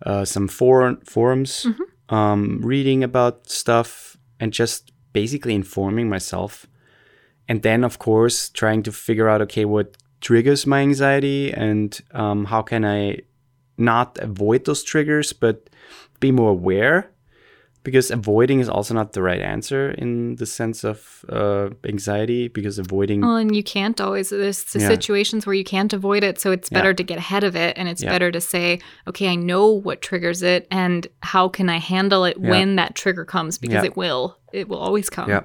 uh, 0.04 0.24
some 0.24 0.48
forum, 0.48 1.00
forums, 1.04 1.66
um, 2.10 2.60
reading 2.62 3.02
about 3.02 3.48
stuff, 3.48 4.16
and 4.38 4.52
just 4.52 4.92
basically 5.12 5.54
informing 5.54 6.08
myself. 6.08 6.66
And 7.48 7.62
then, 7.62 7.82
of 7.82 7.98
course, 7.98 8.48
trying 8.50 8.82
to 8.84 8.92
figure 8.92 9.28
out 9.28 9.40
okay, 9.42 9.64
what 9.64 9.96
triggers 10.20 10.66
my 10.66 10.80
anxiety 10.80 11.52
and 11.52 11.98
um, 12.12 12.44
how 12.44 12.62
can 12.62 12.84
I 12.84 13.20
not 13.78 14.18
avoid 14.18 14.66
those 14.66 14.84
triggers, 14.84 15.32
but 15.32 15.70
be 16.20 16.30
more 16.30 16.50
aware 16.50 17.10
because 17.82 18.10
avoiding 18.10 18.60
is 18.60 18.68
also 18.68 18.92
not 18.94 19.12
the 19.12 19.22
right 19.22 19.40
answer 19.40 19.90
in 19.92 20.36
the 20.36 20.46
sense 20.46 20.84
of 20.84 21.24
uh, 21.28 21.70
anxiety 21.84 22.48
because 22.48 22.78
avoiding 22.78 23.20
well, 23.22 23.36
and 23.36 23.54
you 23.56 23.62
can't 23.62 24.00
always. 24.00 24.30
There's 24.30 24.64
the 24.64 24.80
Yeah. 24.80 24.88
situations 24.88 25.46
where 25.46 25.54
you 25.54 25.64
can't 25.64 25.92
avoid 25.92 26.22
it, 26.24 26.40
so 26.40 26.52
it's 26.52 26.68
Yeah. 26.70 26.78
better 26.78 26.94
to 26.94 27.02
get 27.02 27.18
ahead 27.18 27.44
of 27.44 27.56
it, 27.56 27.76
and 27.78 27.88
it's 27.88 28.02
Yeah. 28.02 28.10
better 28.10 28.30
to 28.30 28.40
say, 28.40 28.80
okay, 29.08 29.28
I 29.28 29.34
know 29.34 29.66
what 29.70 30.02
triggers 30.02 30.42
it, 30.42 30.66
and 30.70 31.06
how 31.22 31.48
can 31.48 31.68
I 31.68 31.78
handle 31.78 32.24
it 32.24 32.36
Yeah. 32.40 32.50
when 32.50 32.76
that 32.76 32.94
trigger 32.94 33.24
comes? 33.24 33.58
Because 33.58 33.82
Yeah. 33.82 33.90
it 33.90 33.96
will. 33.96 34.36
It 34.52 34.68
will 34.68 34.78
always 34.78 35.08
come. 35.10 35.28
Yeah. 35.28 35.42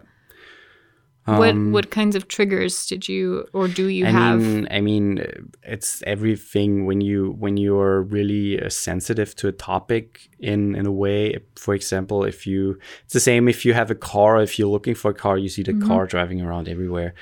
What 1.26 1.50
Um, 1.50 1.72
what 1.72 1.90
kinds 1.90 2.16
of 2.16 2.28
triggers 2.28 2.86
did 2.86 3.10
you 3.10 3.46
or 3.52 3.68
do 3.68 3.88
you 3.88 4.06
I 4.06 4.12
have? 4.12 4.40
mean, 4.40 4.68
I 4.70 4.82
mean, 4.82 5.20
it's 5.64 6.04
everything 6.06 6.86
when 6.86 7.02
you 7.02 7.36
when 7.40 7.58
you 7.58 7.78
are 7.80 8.04
really 8.04 8.62
uh, 8.62 8.70
sensitive 8.70 9.36
to 9.38 9.48
a 9.48 9.52
topic 9.52 10.30
in 10.40 10.76
in 10.76 10.86
a 10.86 10.92
way. 10.92 11.40
For 11.56 11.74
example, 11.74 12.24
if 12.24 12.46
you, 12.46 12.78
it's 13.06 13.14
the 13.14 13.20
same 13.20 13.48
if 13.50 13.66
you 13.66 13.74
have 13.74 13.90
a 13.92 13.96
car. 13.96 14.42
If 14.42 14.60
you're 14.60 14.72
looking 14.72 14.96
for 14.96 15.12
a 15.12 15.16
car, 15.16 15.38
you 15.38 15.50
see 15.50 15.64
the 15.64 15.74
car 15.88 16.06
driving 16.06 16.42
around 16.42 16.68
everywhere. 16.68 17.14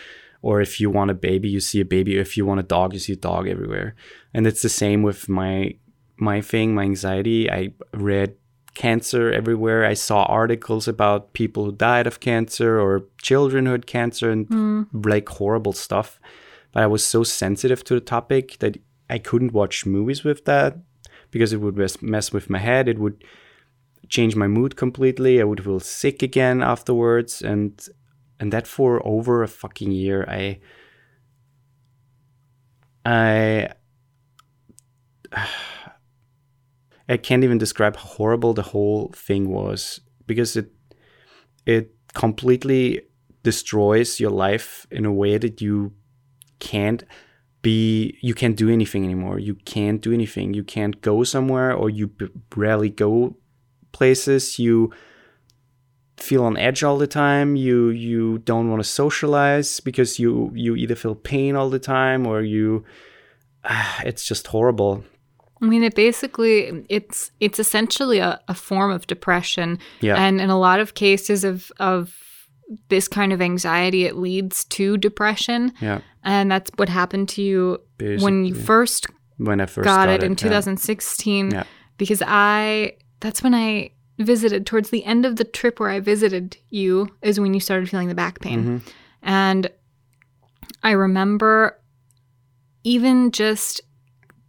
Or 0.41 0.59
if 0.59 0.81
you 0.81 0.91
want 0.91 1.09
a 1.11 1.13
baby, 1.13 1.47
you 1.47 1.61
see 1.61 1.79
a 1.79 1.85
baby. 1.85 2.17
If 2.17 2.35
you 2.37 2.45
want 2.45 2.59
a 2.59 2.63
dog, 2.63 2.91
you 2.93 2.99
see 2.99 3.13
a 3.13 3.15
dog 3.31 3.47
everywhere. 3.47 3.95
And 4.33 4.45
it's 4.45 4.61
the 4.61 4.69
same 4.69 5.01
with 5.01 5.29
my 5.29 5.75
my 6.17 6.41
thing, 6.41 6.75
my 6.75 6.83
anxiety. 6.83 7.49
I 7.49 7.73
read 7.93 8.35
cancer 8.73 9.31
everywhere. 9.31 9.85
I 9.85 9.93
saw 9.93 10.23
articles 10.23 10.87
about 10.87 11.33
people 11.33 11.65
who 11.65 11.71
died 11.71 12.07
of 12.07 12.19
cancer 12.19 12.79
or 12.79 13.05
children 13.21 13.65
who 13.65 13.71
had 13.73 13.85
cancer 13.85 14.31
and 14.31 14.47
mm. 14.47 15.05
like 15.05 15.29
horrible 15.29 15.73
stuff. 15.73 16.19
But 16.71 16.83
I 16.83 16.87
was 16.87 17.05
so 17.05 17.23
sensitive 17.23 17.83
to 17.85 17.93
the 17.93 18.01
topic 18.01 18.57
that 18.59 18.77
I 19.09 19.19
couldn't 19.19 19.53
watch 19.53 19.85
movies 19.85 20.23
with 20.23 20.45
that 20.45 20.77
because 21.29 21.53
it 21.53 21.61
would 21.61 21.77
mess, 21.77 22.01
mess 22.01 22.33
with 22.33 22.49
my 22.49 22.59
head. 22.59 22.87
It 22.87 22.99
would 22.99 23.23
change 24.09 24.35
my 24.35 24.47
mood 24.47 24.75
completely. 24.75 25.39
I 25.39 25.43
would 25.43 25.63
feel 25.63 25.79
sick 25.79 26.23
again 26.23 26.61
afterwards, 26.61 27.41
and 27.41 27.79
and 28.39 28.51
that 28.51 28.67
for 28.67 29.05
over 29.05 29.43
a 29.43 29.47
fucking 29.47 29.91
year. 29.91 30.25
I 30.27 30.59
I 33.05 33.69
I 37.09 37.17
can't 37.17 37.43
even 37.43 37.57
describe 37.57 37.95
how 37.95 38.07
horrible 38.07 38.53
the 38.53 38.61
whole 38.61 39.11
thing 39.15 39.49
was 39.49 39.99
because 40.25 40.55
it 40.55 40.71
it 41.65 41.95
completely 42.13 43.01
destroys 43.43 44.19
your 44.19 44.31
life 44.31 44.87
in 44.89 45.05
a 45.05 45.11
way 45.11 45.37
that 45.37 45.61
you 45.61 45.93
can't 46.59 47.03
be 47.61 48.17
you 48.21 48.33
can't 48.33 48.55
do 48.55 48.69
anything 48.69 49.03
anymore. 49.03 49.39
You 49.39 49.55
can't 49.55 50.01
do 50.01 50.13
anything. 50.13 50.53
You 50.53 50.63
can't 50.63 51.01
go 51.01 51.23
somewhere 51.23 51.73
or 51.73 51.89
you 51.89 52.11
rarely 52.55 52.89
go 52.89 53.35
places. 53.91 54.59
You 54.59 54.91
feel 56.17 56.43
on 56.43 56.57
edge 56.57 56.83
all 56.83 56.97
the 56.97 57.07
time. 57.07 57.55
You 57.55 57.89
you 57.89 58.39
don't 58.39 58.69
want 58.69 58.81
to 58.81 58.89
socialize 58.89 59.79
because 59.79 60.19
you 60.19 60.51
you 60.53 60.75
either 60.75 60.95
feel 60.95 61.15
pain 61.15 61.55
all 61.55 61.69
the 61.69 61.79
time 61.79 62.25
or 62.25 62.41
you 62.41 62.85
ah, 63.65 64.01
it's 64.05 64.25
just 64.25 64.47
horrible 64.47 65.03
I 65.63 65.65
mean, 65.65 65.83
it 65.83 65.95
basically 65.95 66.85
it's 66.89 67.31
it's 67.39 67.59
essentially 67.59 68.19
a, 68.19 68.39
a 68.47 68.53
form 68.53 68.91
of 68.91 69.07
depression, 69.07 69.79
Yeah. 70.01 70.15
and 70.23 70.41
in 70.41 70.49
a 70.49 70.59
lot 70.59 70.79
of 70.79 70.93
cases 70.93 71.43
of 71.43 71.71
of 71.79 72.13
this 72.89 73.07
kind 73.07 73.33
of 73.33 73.41
anxiety, 73.41 74.05
it 74.05 74.15
leads 74.15 74.65
to 74.65 74.97
depression, 74.97 75.71
yeah 75.81 76.01
and 76.23 76.49
that's 76.51 76.71
what 76.77 76.89
happened 76.89 77.29
to 77.29 77.41
you 77.41 77.81
when 78.21 78.45
you 78.45 78.55
first 78.55 79.07
when 79.37 79.59
i 79.59 79.65
first 79.65 79.85
got, 79.85 80.05
got, 80.07 80.09
it 80.09 80.23
in 80.23 80.31
yeah. 80.31 80.35
2016 80.37 81.51
Yeah. 81.51 81.63
because 81.97 82.21
I 82.25 82.93
that's 83.19 83.41
when 83.43 83.53
I 83.53 83.91
visited 84.19 84.65
towards 84.65 84.89
the 84.89 85.03
end 85.05 85.25
of 85.25 85.37
the 85.37 85.43
trip 85.43 85.79
where 85.79 85.89
I 85.89 85.99
visited 85.99 86.57
you 86.69 87.09
is 87.21 87.39
when 87.39 87.53
you 87.53 87.59
started 87.59 87.89
feeling 87.89 88.09
the 88.09 88.15
back 88.15 88.39
pain. 88.41 88.63
Mm-hmm. 88.63 88.89
And 89.23 89.69
I 90.83 90.91
remember 90.91 91.79
even 92.83 93.31
just 93.31 93.81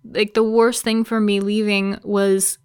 like 0.05 0.35
the 0.35 0.45
worst 0.45 0.83
thing 0.83 1.05
for 1.05 1.21
me 1.21 1.41
leaving 1.41 1.99
was 2.03 2.59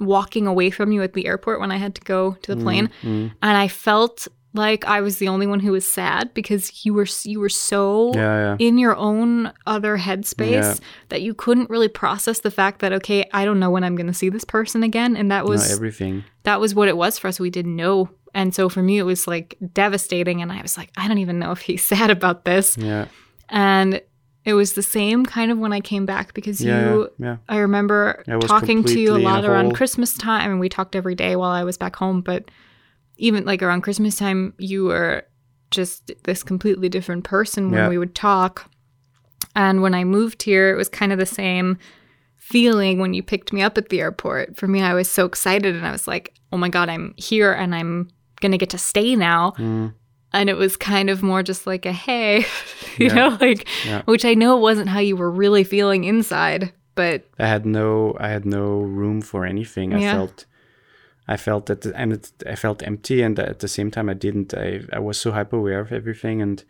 walking 0.00 0.46
away 0.46 0.70
from 0.70 0.92
you 0.92 1.02
at 1.02 1.12
the 1.12 1.26
airport 1.26 1.60
when 1.60 1.70
I 1.70 1.76
had 1.76 1.94
to 1.94 2.00
go 2.00 2.32
to 2.42 2.54
the 2.54 2.60
mm, 2.60 2.64
plane. 2.64 2.90
Mm. 3.02 3.32
and 3.42 3.56
I 3.56 3.68
felt 3.68 4.26
like 4.56 4.84
I 4.84 5.00
was 5.00 5.18
the 5.18 5.28
only 5.28 5.46
one 5.46 5.60
who 5.60 5.72
was 5.72 5.90
sad 5.90 6.32
because 6.32 6.84
you 6.84 6.94
were 6.94 7.06
you 7.24 7.40
were 7.40 7.48
so 7.48 8.12
yeah 8.14 8.20
yeah. 8.20 8.56
in 8.58 8.78
your 8.78 8.96
own 8.96 9.52
other 9.66 9.98
headspace 9.98 10.50
Yeah. 10.50 10.74
that 11.08 11.22
you 11.22 11.34
couldn't 11.34 11.70
really 11.70 11.88
process 11.88 12.40
the 12.40 12.52
fact 12.52 12.80
that 12.80 12.92
okay 12.92 13.28
i 13.32 13.44
don't 13.44 13.58
know 13.58 13.70
when 13.70 13.82
i'm 13.82 13.96
going 13.96 14.06
to 14.06 14.14
see 14.14 14.28
this 14.28 14.44
person 14.44 14.82
again. 14.82 15.16
And 15.16 15.30
that 15.30 15.44
was 15.44 15.72
everything. 15.72 16.24
that 16.44 16.60
was 16.60 16.74
what 16.74 16.88
it 16.88 16.96
was 16.96 17.18
for 17.18 17.28
us. 17.28 17.40
We 17.40 17.50
didn't 17.50 17.76
know. 17.76 18.10
And 18.32 18.54
so 18.54 18.68
for 18.68 18.82
me 18.82 18.98
it 18.98 19.04
was 19.04 19.26
like 19.26 19.56
devastating. 19.72 20.42
And 20.42 20.52
i 20.52 20.60
was 20.62 20.76
like 20.76 20.90
i 20.96 21.08
don't 21.08 21.18
even 21.18 21.38
know 21.38 21.52
if 21.52 21.60
he's 21.60 21.84
sad 21.92 22.10
about 22.10 22.44
this. 22.44 22.76
Yeah. 22.76 23.06
And 23.48 24.00
it 24.44 24.54
was 24.54 24.74
the 24.74 24.82
same 24.82 25.24
kind 25.24 25.50
of 25.50 25.58
when 25.58 25.72
i 25.72 25.80
came 25.80 26.06
back 26.06 26.34
because 26.34 26.60
yeah 26.60 26.92
you 26.92 27.10
yeah, 27.18 27.26
yeah. 27.26 27.36
i 27.48 27.58
remember 27.58 28.22
I 28.28 28.38
talking 28.38 28.84
to 28.84 29.00
you 29.00 29.12
a 29.12 29.14
in 29.16 29.20
a 29.22 29.24
lot 29.24 29.44
around 29.44 29.74
christmas 29.74 30.16
time. 30.16 30.50
And 30.50 30.60
we 30.60 30.68
talked 30.68 30.94
every 30.94 31.14
day 31.14 31.36
while 31.36 31.50
i 31.50 31.64
was 31.64 31.78
back 31.78 31.96
home 31.96 32.20
but 32.20 32.50
even 33.16 33.44
like 33.44 33.62
around 33.62 33.82
christmas 33.82 34.16
time 34.16 34.54
you 34.58 34.84
were 34.84 35.24
just 35.70 36.12
this 36.24 36.42
completely 36.42 36.88
different 36.88 37.24
person 37.24 37.70
when 37.70 37.88
we 37.88 37.98
would 37.98 38.14
talk. 38.14 38.70
And 39.56 39.82
when 39.82 39.94
i 39.94 40.04
moved 40.04 40.42
here 40.42 40.72
it 40.72 40.76
was 40.76 40.88
kind 40.88 41.12
of 41.12 41.18
the 41.18 41.26
same 41.26 41.78
feeling 42.36 42.98
when 42.98 43.14
you 43.14 43.22
picked 43.22 43.52
me 43.52 43.62
up 43.62 43.78
at 43.78 43.88
the 43.88 44.00
airport. 44.00 44.56
For 44.56 44.68
me 44.68 44.82
i 44.82 44.94
was 44.94 45.10
so 45.10 45.24
excited 45.24 45.74
and 45.74 45.86
i 45.86 45.92
was 45.92 46.06
like 46.06 46.34
oh 46.52 46.56
my 46.56 46.68
god 46.68 46.88
i'm 46.88 47.14
here 47.16 47.52
and 47.52 47.74
i'm 47.74 48.08
gonna 48.40 48.58
get 48.58 48.70
to 48.70 48.78
stay 48.78 49.16
now. 49.16 49.52
Mm. 49.58 49.94
And 50.34 50.50
it 50.50 50.56
was 50.56 50.76
kind 50.76 51.08
of 51.10 51.22
more 51.22 51.42
just 51.42 51.66
like 51.66 51.86
a 51.86 51.92
hey 51.92 52.38
you 52.98 53.06
Yeah. 53.06 53.14
know 53.14 53.38
like 53.40 53.66
Yeah. 53.86 54.02
which 54.04 54.24
i 54.24 54.34
know 54.34 54.56
wasn't 54.56 54.88
how 54.94 55.00
you 55.00 55.16
were 55.16 55.30
really 55.30 55.64
feeling 55.64 56.04
inside 56.04 56.72
but 56.96 57.24
I 57.40 57.46
had 57.46 57.64
no 57.66 58.14
I 58.20 58.28
had 58.28 58.44
no 58.46 58.66
room 59.00 59.20
for 59.20 59.44
anything. 59.44 59.92
I 59.94 60.00
felt 60.14 60.46
I 61.26 61.36
felt 61.36 61.66
that 61.66 61.84
and 61.86 62.12
it, 62.12 62.30
I 62.46 62.54
felt 62.54 62.82
empty 62.86 63.20
and 63.26 63.36
at 63.38 63.58
the 63.58 63.66
same 63.68 63.90
time 63.90 64.08
I 64.08 64.14
didn't 64.14 64.54
I, 64.54 64.82
I 64.92 65.00
was 65.00 65.18
so 65.18 65.32
hyper 65.32 65.56
aware 65.56 65.80
of 65.80 65.90
everything 65.90 66.40
and 66.40 66.62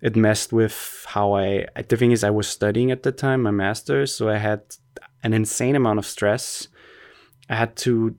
it 0.00 0.14
messed 0.14 0.52
with 0.52 0.76
how 1.08 1.32
I 1.34 1.66
the 1.88 1.96
thing 1.96 2.12
is 2.12 2.22
I 2.22 2.30
was 2.30 2.46
studying 2.46 2.92
at 2.92 3.02
the 3.02 3.10
time 3.10 3.42
my 3.42 3.50
master's 3.50 4.14
so 4.14 4.28
I 4.28 4.38
had 4.38 4.60
an 5.24 5.32
insane 5.34 5.74
amount 5.74 5.98
of 5.98 6.06
stress. 6.06 6.68
I 7.50 7.56
had 7.56 7.74
to 7.86 8.14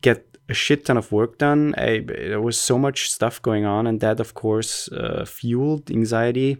get 0.00 0.35
a 0.48 0.54
shit 0.54 0.84
ton 0.84 0.96
of 0.96 1.12
work 1.12 1.38
done. 1.38 1.74
I, 1.76 2.04
there 2.06 2.40
was 2.40 2.60
so 2.60 2.78
much 2.78 3.10
stuff 3.10 3.42
going 3.42 3.64
on, 3.64 3.86
and 3.86 4.00
that, 4.00 4.20
of 4.20 4.34
course, 4.34 4.88
uh, 4.92 5.24
fueled 5.24 5.90
anxiety. 5.90 6.58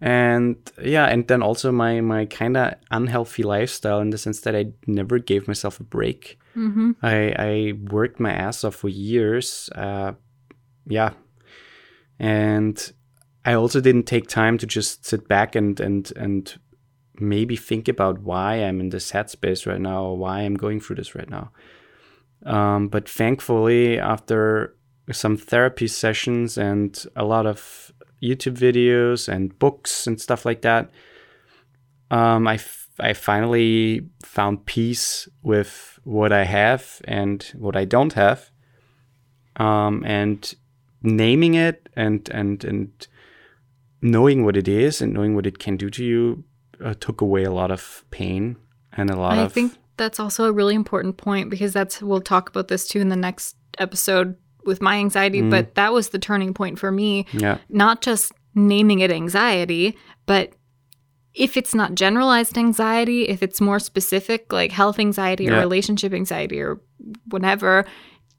And 0.00 0.56
yeah, 0.82 1.06
and 1.06 1.26
then 1.26 1.42
also 1.42 1.72
my 1.72 2.02
my 2.02 2.26
kind 2.26 2.56
of 2.56 2.74
unhealthy 2.90 3.42
lifestyle 3.42 4.00
in 4.00 4.10
the 4.10 4.18
sense 4.18 4.40
that 4.42 4.54
I 4.54 4.66
never 4.86 5.18
gave 5.18 5.48
myself 5.48 5.80
a 5.80 5.84
break. 5.84 6.38
mm-hmm. 6.54 6.92
I 7.02 7.34
I 7.38 7.72
worked 7.90 8.20
my 8.20 8.30
ass 8.30 8.62
off 8.64 8.74
for 8.74 8.90
years. 8.90 9.70
Uh, 9.74 10.12
yeah, 10.86 11.14
and 12.18 12.92
I 13.46 13.54
also 13.54 13.80
didn't 13.80 14.04
take 14.04 14.28
time 14.28 14.58
to 14.58 14.66
just 14.66 15.06
sit 15.06 15.28
back 15.28 15.56
and 15.56 15.80
and 15.80 16.12
and 16.14 16.58
maybe 17.18 17.56
think 17.56 17.88
about 17.88 18.20
why 18.20 18.56
I'm 18.56 18.80
in 18.80 18.90
this 18.90 19.12
headspace 19.12 19.66
right 19.66 19.80
now, 19.80 20.04
or 20.04 20.18
why 20.18 20.40
I'm 20.40 20.56
going 20.56 20.80
through 20.80 20.96
this 20.96 21.14
right 21.14 21.30
now. 21.30 21.52
Um, 22.44 22.88
but 22.88 23.08
thankfully, 23.08 23.98
after 23.98 24.76
some 25.12 25.36
therapy 25.36 25.88
sessions 25.88 26.58
and 26.58 27.04
a 27.16 27.24
lot 27.24 27.46
of 27.46 27.92
YouTube 28.22 28.56
videos 28.56 29.28
and 29.28 29.58
books 29.58 30.06
and 30.06 30.20
stuff 30.20 30.44
like 30.44 30.62
that, 30.62 30.90
um, 32.10 32.46
I, 32.46 32.54
f- 32.54 32.88
I 33.00 33.12
finally 33.12 34.06
found 34.22 34.66
peace 34.66 35.28
with 35.42 35.98
what 36.04 36.32
I 36.32 36.44
have 36.44 37.00
and 37.04 37.42
what 37.56 37.76
I 37.76 37.84
don't 37.84 38.12
have. 38.12 38.50
Um, 39.56 40.04
and 40.04 40.54
naming 41.02 41.54
it 41.54 41.88
and, 41.96 42.28
and, 42.32 42.62
and 42.64 43.06
knowing 44.02 44.44
what 44.44 44.56
it 44.56 44.68
is 44.68 45.00
and 45.00 45.12
knowing 45.12 45.34
what 45.34 45.46
it 45.46 45.58
can 45.58 45.76
do 45.76 45.88
to 45.90 46.04
you 46.04 46.44
uh, 46.84 46.94
took 47.00 47.20
away 47.20 47.44
a 47.44 47.50
lot 47.50 47.70
of 47.70 48.04
pain 48.10 48.56
and 48.92 49.10
a 49.10 49.16
lot 49.16 49.38
I 49.38 49.42
of 49.42 49.52
think 49.52 49.74
that's 49.96 50.20
also 50.20 50.44
a 50.44 50.52
really 50.52 50.74
important 50.74 51.16
point 51.16 51.50
because 51.50 51.72
that's 51.72 52.02
we'll 52.02 52.20
talk 52.20 52.48
about 52.48 52.68
this 52.68 52.86
too 52.88 53.00
in 53.00 53.08
the 53.08 53.16
next 53.16 53.56
episode 53.78 54.36
with 54.64 54.82
my 54.82 54.96
anxiety, 54.96 55.42
Mm. 55.42 55.50
but 55.50 55.74
that 55.76 55.92
was 55.92 56.08
the 56.10 56.18
turning 56.18 56.52
point 56.54 56.78
for 56.78 56.90
me, 56.90 57.26
yeah 57.32 57.58
not 57.68 58.02
just 58.02 58.32
naming 58.54 59.00
it 59.00 59.10
anxiety, 59.10 59.96
but 60.26 60.52
if 61.34 61.56
it's 61.56 61.74
not 61.74 61.94
generalized 61.94 62.56
anxiety, 62.56 63.28
if 63.28 63.42
it's 63.42 63.60
more 63.60 63.78
specific 63.78 64.52
like 64.52 64.72
health 64.72 64.98
anxiety 64.98 65.48
or 65.50 65.58
relationship 65.60 66.12
anxiety 66.14 66.58
or 66.60 66.80
whatever, 67.28 67.84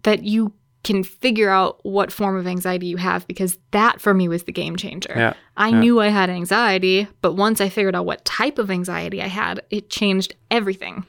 that 0.03 0.23
you 0.23 0.51
can 0.83 1.03
figure 1.03 1.49
out 1.49 1.79
what 1.83 2.11
form 2.11 2.35
of 2.37 2.47
anxiety 2.47 2.87
you 2.87 2.97
have 2.97 3.27
because 3.27 3.57
that 3.71 3.99
for 4.01 4.13
me 4.13 4.27
was 4.27 4.43
the 4.43 4.51
game 4.51 4.75
changer. 4.75 5.13
yeah 5.15 5.33
I 5.57 5.69
Yeah. 5.69 5.79
knew 5.79 5.99
I 5.99 6.07
had 6.07 6.29
anxiety, 6.29 7.07
but 7.21 7.33
once 7.33 7.59
I 7.61 7.69
figured 7.69 7.95
out 7.95 8.05
what 8.05 8.23
type 8.25 8.57
of 8.57 8.71
anxiety 8.71 9.21
I 9.21 9.27
had, 9.27 9.61
it 9.69 9.89
changed 9.89 10.35
everything. 10.49 11.05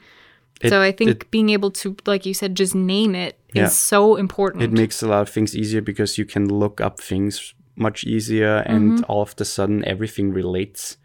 It- 0.61 0.69
so 0.69 0.81
I 0.81 0.91
think 0.91 1.09
it- 1.11 1.31
being 1.31 1.49
able 1.49 1.71
to, 1.71 1.95
like 2.05 2.25
you 2.25 2.33
said, 2.33 2.55
just 2.55 2.75
name 2.75 3.15
it 3.15 3.33
is 3.49 3.55
Yeah. 3.55 3.67
so 3.67 4.15
important. 4.17 4.63
it 4.63 4.71
makes 4.71 5.01
a 5.01 5.07
lot 5.07 5.21
of 5.21 5.29
things 5.29 5.55
easier 5.55 5.81
because 5.81 6.17
you 6.17 6.25
can 6.25 6.47
look 6.49 6.81
up 6.81 6.99
things 6.99 7.53
much 7.75 8.03
easier 8.03 8.57
and 8.65 8.91
Mm-hmm. 8.91 9.05
all 9.11 9.21
of 9.21 9.35
the 9.37 9.45
sudden 9.45 9.83
everything 9.85 10.33
relates 10.33 10.97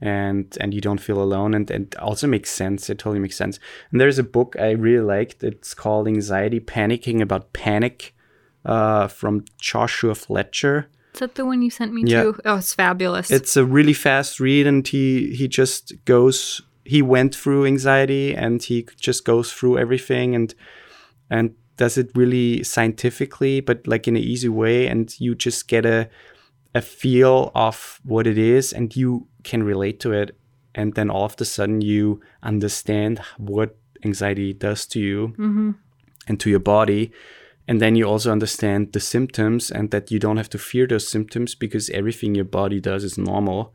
and 0.00 0.56
and 0.60 0.74
you 0.74 0.80
don't 0.80 1.00
feel 1.00 1.20
alone 1.22 1.54
and, 1.54 1.70
and 1.70 1.86
it 1.94 1.96
also 1.98 2.26
makes 2.26 2.50
sense 2.50 2.90
it 2.90 2.98
totally 2.98 3.18
makes 3.18 3.36
sense 3.36 3.58
and 3.90 3.98
there's 4.00 4.18
a 4.18 4.22
book 4.22 4.54
i 4.58 4.70
really 4.70 5.02
liked 5.02 5.42
it's 5.42 5.72
called 5.74 6.06
anxiety 6.06 6.60
panicking 6.60 7.20
about 7.22 7.52
panic 7.54 8.14
uh, 8.66 9.06
from 9.08 9.44
joshua 9.58 10.14
fletcher 10.14 10.88
Is 11.14 11.20
that 11.20 11.34
the 11.36 11.46
one 11.46 11.62
you 11.62 11.70
sent 11.70 11.92
me 11.94 12.02
Yeah. 12.04 12.24
to? 12.24 12.34
Oh, 12.44 12.56
it's 12.56 12.74
fabulous. 12.74 13.30
it's 13.30 13.56
a 13.56 13.64
really 13.64 13.94
fast 13.94 14.38
read 14.38 14.66
and 14.66 14.86
he 14.86 15.34
he 15.34 15.48
just 15.48 15.94
goes 16.04 16.60
he 16.86 17.02
went 17.02 17.34
through 17.34 17.66
anxiety 17.66 18.34
and 18.34 18.62
he 18.62 18.86
just 19.00 19.24
goes 19.24 19.52
through 19.52 19.78
everything 19.78 20.34
and 20.34 20.54
and 21.28 21.54
does 21.76 21.98
it 21.98 22.10
really 22.14 22.62
scientifically 22.62 23.60
but 23.60 23.86
like 23.86 24.08
in 24.08 24.16
an 24.16 24.22
easy 24.22 24.48
way 24.48 24.86
and 24.86 25.18
you 25.20 25.34
just 25.34 25.68
get 25.68 25.84
a 25.84 26.08
a 26.76 26.82
feel 26.82 27.50
of 27.54 28.00
what 28.04 28.26
it 28.26 28.36
is 28.36 28.70
and 28.70 28.94
you 28.94 29.26
can 29.44 29.62
relate 29.62 29.98
to 30.00 30.12
it. 30.12 30.36
And 30.74 30.94
then 30.94 31.08
all 31.08 31.24
of 31.24 31.36
a 31.40 31.44
sudden 31.46 31.80
you 31.80 32.20
understand 32.42 33.18
what 33.38 33.78
anxiety 34.04 34.52
does 34.52 34.86
to 34.88 35.00
you 35.00 35.28
hmm 35.36 35.70
and 36.28 36.40
to 36.40 36.50
your 36.50 36.58
body. 36.58 37.12
And 37.68 37.80
then 37.80 37.94
you 37.94 38.04
also 38.04 38.32
understand 38.32 38.92
the 38.92 38.98
symptoms 38.98 39.70
and 39.70 39.92
that 39.92 40.10
you 40.10 40.18
don't 40.18 40.38
have 40.38 40.50
to 40.50 40.58
fear 40.58 40.88
those 40.88 41.06
symptoms 41.06 41.54
because 41.54 41.88
everything 41.90 42.34
your 42.34 42.44
body 42.44 42.80
does 42.80 43.04
is 43.04 43.16
normal 43.16 43.72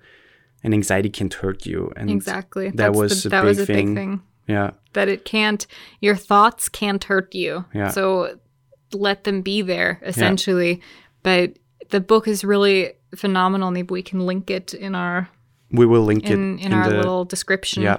and 0.63 0.73
anxiety 0.73 1.09
can't 1.09 1.33
hurt 1.33 1.65
you. 1.65 1.91
And 1.95 2.09
Exactly. 2.09 2.69
that 2.69 2.77
That's 2.77 2.97
was 2.97 3.23
the, 3.23 3.29
a 3.29 3.31
that 3.31 3.41
big 3.41 3.47
was 3.47 3.59
a 3.59 3.65
thing. 3.65 3.85
big 3.87 3.95
thing. 3.95 4.21
yeah, 4.47 4.71
That 4.93 5.07
it 5.09 5.25
can't, 5.25 5.65
your 6.01 6.15
thoughts 6.15 6.69
can't 6.69 7.03
hurt 7.03 7.33
you. 7.33 7.65
Yeah. 7.73 7.89
So 7.89 8.37
let 8.93 9.23
them 9.23 9.41
be 9.41 9.61
there, 9.61 9.99
essentially. 10.03 10.73
Yeah. 10.73 10.83
But 11.23 11.89
the 11.89 11.99
book 12.01 12.27
is 12.27 12.43
really 12.43 12.93
phenomenal. 13.15 13.71
Maybe 13.71 13.91
we 13.91 14.01
can 14.03 14.25
link 14.25 14.49
it 14.49 14.73
in 14.73 14.95
our 14.95 15.29
we 15.71 15.85
will 15.85 16.03
link 16.03 16.29
in, 16.29 16.59
it 16.59 16.65
in, 16.65 16.73
our 16.73 16.89
the, 16.89 16.97
little 16.97 17.23
description. 17.25 17.83
yeah 17.83 17.97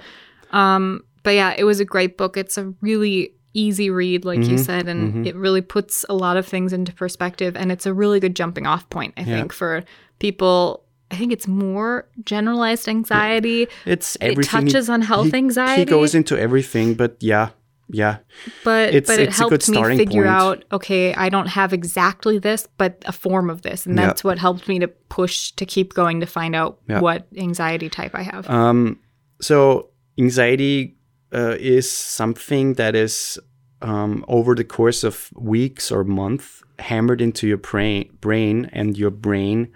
Um, 0.51 1.05
but 1.23 1.31
yeah, 1.35 1.55
it 1.57 1.65
was 1.65 1.81
a 1.81 1.85
great 1.85 2.17
book. 2.19 2.37
It's 2.37 2.59
a 2.59 2.75
really 2.81 3.33
easy 3.55 3.91
read, 3.91 4.25
like 4.25 4.41
you 4.41 4.57
Mhm, 4.57 4.65
said, 4.65 4.89
and 4.89 5.15
mhm. 5.15 5.27
it 5.27 5.35
really 5.37 5.61
puts 5.61 6.05
a 6.09 6.15
lot 6.15 6.37
of 6.37 6.47
things 6.47 6.73
into 6.73 6.93
perspective. 6.93 7.55
And 7.57 7.71
it's 7.73 7.87
a 7.87 7.93
really 7.95 8.19
good 8.21 8.35
jumping 8.37 8.67
off 8.67 8.89
point, 8.91 9.15
I 9.17 9.21
Yeah. 9.23 9.39
think, 9.39 9.53
for 9.53 9.85
people. 10.19 10.82
I 11.13 11.17
think 11.17 11.31
it's 11.33 11.47
more 11.47 12.07
generalized 12.25 12.89
anxiety. 12.89 13.69
it's 13.87 14.17
It 14.17 14.23
everything 14.33 14.67
touches 14.67 14.89
on 14.89 15.03
health 15.03 15.31
he, 15.33 15.37
anxiety. 15.37 15.83
he 15.83 15.85
goes 15.85 16.15
into 16.15 16.35
everything 16.39 16.95
but 16.95 17.17
yeah 17.21 17.49
yeah 17.89 18.17
but 18.65 18.95
It's- 18.95 19.07
but 19.11 19.21
it 19.21 19.29
it's 19.29 19.39
helped 19.39 19.69
me 19.69 19.97
figure 19.97 20.23
point. 20.25 20.41
out 20.43 20.65
okay 20.73 21.13
i 21.15 21.29
don't 21.29 21.49
have 21.49 21.73
exactly 21.75 22.39
this 22.39 22.67
but 22.79 22.93
a 23.07 23.13
form 23.13 23.51
of 23.51 23.61
this 23.63 23.85
and 23.87 23.95
Yeah. 23.99 24.07
that's 24.07 24.25
what 24.25 24.39
helped 24.39 24.67
me 24.69 24.79
to 24.79 24.89
push 25.19 25.51
to 25.61 25.67
keep 25.67 25.93
going 25.93 26.21
to 26.21 26.27
find 26.27 26.55
out 26.57 26.79
Yeah. 26.89 27.01
what 27.01 27.27
anxiety 27.37 27.89
type 27.91 28.13
i 28.15 28.23
have 28.23 28.49
Um, 28.49 28.99
so 29.41 29.91
anxiety 30.19 30.97
uh, 31.35 31.57
is 31.59 31.91
something 31.91 32.75
that 32.75 32.95
is 32.95 33.39
um, 33.83 34.25
over 34.29 34.55
the 34.55 34.65
course 34.65 35.03
of 35.03 35.31
weeks 35.35 35.91
or 35.91 36.05
months 36.05 36.63
hammered 36.79 37.21
into 37.21 37.47
your 37.47 37.59
brain, 37.59 38.11
brain 38.21 38.71
and 38.73 38.97
your 38.97 39.11
brain 39.11 39.69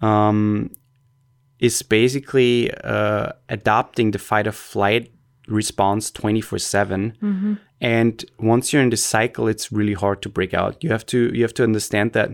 um, 0.00 0.70
is 1.58 1.82
basically 1.82 2.72
uh, 2.84 3.32
adopting 3.48 4.12
the 4.12 4.18
fight 4.18 4.46
or 4.46 4.52
flight 4.52 5.10
response 5.46 6.10
24 6.10 6.58
7 6.58 7.58
and 7.80 8.24
once 8.38 8.70
you're 8.72 8.82
in 8.82 8.90
this 8.90 9.04
cycle 9.04 9.48
it's 9.48 9.72
really 9.72 9.94
hard 9.94 10.20
to 10.20 10.28
break 10.28 10.52
out 10.52 10.76
you 10.84 10.90
have 10.90 11.06
to 11.06 11.30
you 11.34 11.42
have 11.42 11.54
to 11.54 11.64
understand 11.64 12.12
that 12.12 12.30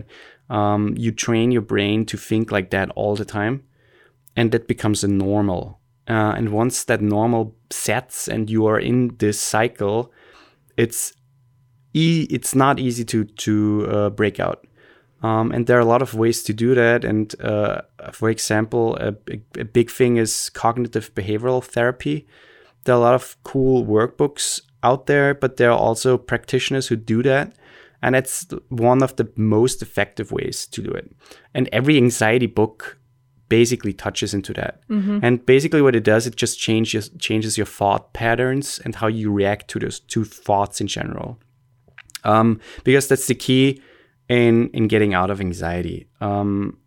um, 0.49 0.93
you 0.97 1.11
train 1.11 1.49
your 1.51 1.61
brain 1.61 2.05
to 2.05 2.17
think 2.17 2.51
like 2.51 2.69
that 2.71 2.89
all 2.95 3.15
the 3.15 3.25
time 3.25 3.63
and 4.35 4.51
that 4.51 4.67
becomes 4.67 5.03
a 5.03 5.07
normal. 5.07 5.79
Uh, 6.07 6.33
and 6.35 6.49
once 6.49 6.83
that 6.83 7.01
normal 7.01 7.55
sets 7.71 8.27
and 8.27 8.49
you 8.49 8.65
are 8.67 8.79
in 8.79 9.15
this 9.17 9.39
cycle, 9.39 10.11
it's 10.77 11.13
e- 11.93 12.27
it's 12.29 12.53
not 12.53 12.79
easy 12.79 13.03
to 13.05 13.23
to 13.23 13.87
uh, 13.89 14.09
break 14.11 14.39
out. 14.39 14.64
Um, 15.25 15.51
and 15.51 15.65
there 15.65 15.77
are 15.77 15.87
a 15.87 15.91
lot 15.93 16.01
of 16.01 16.13
ways 16.13 16.43
to 16.43 16.53
do 16.53 16.75
that. 16.75 17.03
And 17.03 17.33
uh, 17.41 17.81
for 18.11 18.29
example, 18.29 18.95
a, 18.97 19.11
big- 19.11 19.45
a 19.57 19.65
big 19.65 19.89
thing 19.89 20.17
is 20.17 20.49
cognitive 20.49 21.13
behavioral 21.15 21.63
therapy. 21.63 22.27
There 22.83 22.93
are 22.93 22.97
a 22.97 23.01
lot 23.01 23.15
of 23.15 23.35
cool 23.43 23.85
workbooks 23.85 24.61
out 24.83 25.07
there, 25.07 25.33
but 25.33 25.57
there 25.57 25.71
are 25.71 25.79
also 25.87 26.17
practitioners 26.17 26.87
who 26.87 26.95
do 26.95 27.23
that. 27.23 27.53
And 28.01 28.15
it's 28.15 28.45
one 28.69 29.01
of 29.01 29.15
the 29.15 29.27
most 29.35 29.81
effective 29.81 30.31
ways 30.31 30.67
to 30.67 30.81
do 30.83 30.91
it. 30.91 31.11
And 31.55 31.69
every 31.71 31.97
anxiety 31.97 32.45
book 32.45 32.97
basically 33.49 33.93
touches 33.93 34.33
into 34.33 34.53
that. 34.53 34.81
And 35.23 35.43
basically 35.45 35.81
what 35.81 35.95
it 35.95 36.03
does, 36.03 36.27
it 36.27 36.35
just 36.35 36.59
changes 36.59 37.09
changes 37.17 37.57
your 37.57 37.65
thought 37.65 38.13
patterns 38.13 38.79
and 38.85 38.95
how 38.95 39.07
you 39.07 39.31
react 39.31 39.67
to 39.69 39.79
those 39.79 39.99
two 40.01 40.25
thoughts 40.25 40.81
in 40.81 40.87
general. 40.87 41.39
Um, 42.23 42.59
because 42.83 43.07
that's 43.07 43.27
the 43.27 43.35
key 43.35 43.81
in 44.29 44.69
in 44.69 44.87
getting 44.87 45.13
out 45.13 45.29
of 45.29 45.39
anxiety. 45.39 46.07
Um, 46.21 46.77